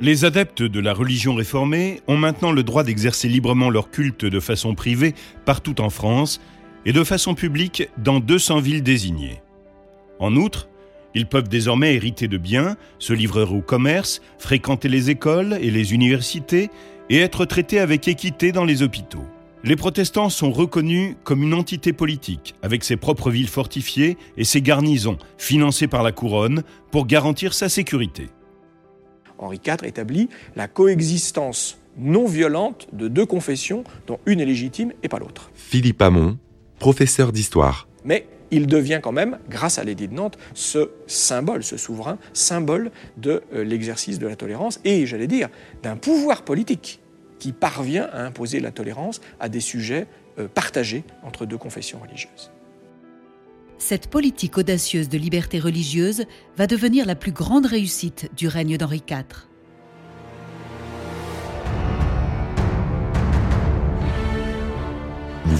Les 0.00 0.24
adeptes 0.24 0.64
de 0.64 0.80
la 0.80 0.94
religion 0.94 1.36
réformée 1.36 2.00
ont 2.08 2.16
maintenant 2.16 2.50
le 2.50 2.64
droit 2.64 2.82
d'exercer 2.82 3.28
librement 3.28 3.70
leur 3.70 3.92
culte 3.92 4.24
de 4.24 4.40
façon 4.40 4.74
privée 4.74 5.14
partout 5.44 5.80
en 5.80 5.90
France 5.90 6.40
et 6.84 6.92
de 6.92 7.04
façon 7.04 7.34
publique 7.34 7.88
dans 7.98 8.20
200 8.20 8.60
villes 8.60 8.82
désignées. 8.82 9.40
En 10.18 10.36
outre, 10.36 10.68
ils 11.14 11.26
peuvent 11.26 11.48
désormais 11.48 11.94
hériter 11.94 12.28
de 12.28 12.38
biens, 12.38 12.76
se 12.98 13.12
livrer 13.12 13.42
au 13.42 13.60
commerce, 13.60 14.22
fréquenter 14.38 14.88
les 14.88 15.10
écoles 15.10 15.58
et 15.60 15.70
les 15.70 15.94
universités 15.94 16.70
et 17.10 17.18
être 17.18 17.44
traités 17.44 17.80
avec 17.80 18.08
équité 18.08 18.52
dans 18.52 18.64
les 18.64 18.82
hôpitaux. 18.82 19.26
Les 19.64 19.76
protestants 19.76 20.28
sont 20.28 20.50
reconnus 20.50 21.14
comme 21.22 21.42
une 21.42 21.54
entité 21.54 21.92
politique, 21.92 22.54
avec 22.62 22.82
ses 22.82 22.96
propres 22.96 23.30
villes 23.30 23.48
fortifiées 23.48 24.16
et 24.36 24.44
ses 24.44 24.60
garnisons, 24.60 25.18
financées 25.38 25.86
par 25.86 26.02
la 26.02 26.10
couronne, 26.10 26.64
pour 26.90 27.06
garantir 27.06 27.54
sa 27.54 27.68
sécurité. 27.68 28.28
Henri 29.38 29.60
IV 29.64 29.84
établit 29.84 30.28
la 30.56 30.66
coexistence 30.66 31.78
non 31.96 32.26
violente 32.26 32.88
de 32.92 33.06
deux 33.06 33.26
confessions, 33.26 33.84
dont 34.06 34.18
une 34.26 34.40
est 34.40 34.46
légitime 34.46 34.92
et 35.02 35.08
pas 35.08 35.18
l'autre. 35.18 35.50
Philippe 35.54 36.02
Hamon, 36.02 36.38
professeur 36.82 37.30
d'histoire. 37.30 37.86
Mais 38.04 38.26
il 38.50 38.66
devient 38.66 38.98
quand 39.00 39.12
même, 39.12 39.38
grâce 39.48 39.78
à 39.78 39.84
l'édit 39.84 40.08
de 40.08 40.14
Nantes, 40.14 40.36
ce 40.52 40.90
symbole, 41.06 41.62
ce 41.62 41.76
souverain, 41.76 42.18
symbole 42.32 42.90
de 43.16 43.44
euh, 43.54 43.62
l'exercice 43.62 44.18
de 44.18 44.26
la 44.26 44.34
tolérance 44.34 44.80
et, 44.84 45.06
j'allais 45.06 45.28
dire, 45.28 45.48
d'un 45.84 45.94
pouvoir 45.94 46.42
politique 46.42 47.00
qui 47.38 47.52
parvient 47.52 48.08
à 48.12 48.24
imposer 48.24 48.58
la 48.58 48.72
tolérance 48.72 49.20
à 49.38 49.48
des 49.48 49.60
sujets 49.60 50.08
euh, 50.40 50.48
partagés 50.48 51.04
entre 51.22 51.46
deux 51.46 51.56
confessions 51.56 52.00
religieuses. 52.00 52.50
Cette 53.78 54.08
politique 54.08 54.58
audacieuse 54.58 55.08
de 55.08 55.18
liberté 55.18 55.60
religieuse 55.60 56.24
va 56.56 56.66
devenir 56.66 57.06
la 57.06 57.14
plus 57.14 57.30
grande 57.30 57.66
réussite 57.66 58.28
du 58.36 58.48
règne 58.48 58.76
d'Henri 58.76 59.04
IV. 59.08 59.51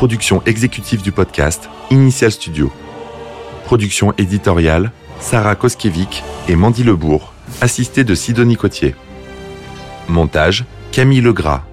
Production 0.00 0.42
exécutive 0.46 1.02
du 1.02 1.12
podcast, 1.12 1.68
Initial 1.90 2.32
Studio. 2.32 2.72
Production 3.66 4.14
éditoriale, 4.16 4.92
Sarah 5.18 5.54
Koskiewicz 5.56 6.22
et 6.48 6.56
Mandy 6.56 6.84
Lebourg, 6.84 7.34
assistée 7.60 8.02
de 8.02 8.14
Sidonie 8.14 8.56
Cotier. 8.56 8.94
Montage, 10.08 10.64
Camille 10.90 11.20
Legras. 11.20 11.64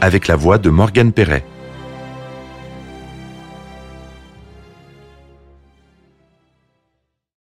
Avec 0.00 0.28
la 0.28 0.36
voix 0.36 0.56
de 0.56 0.70
Morgane 0.70 1.12
Perret. 1.12 1.44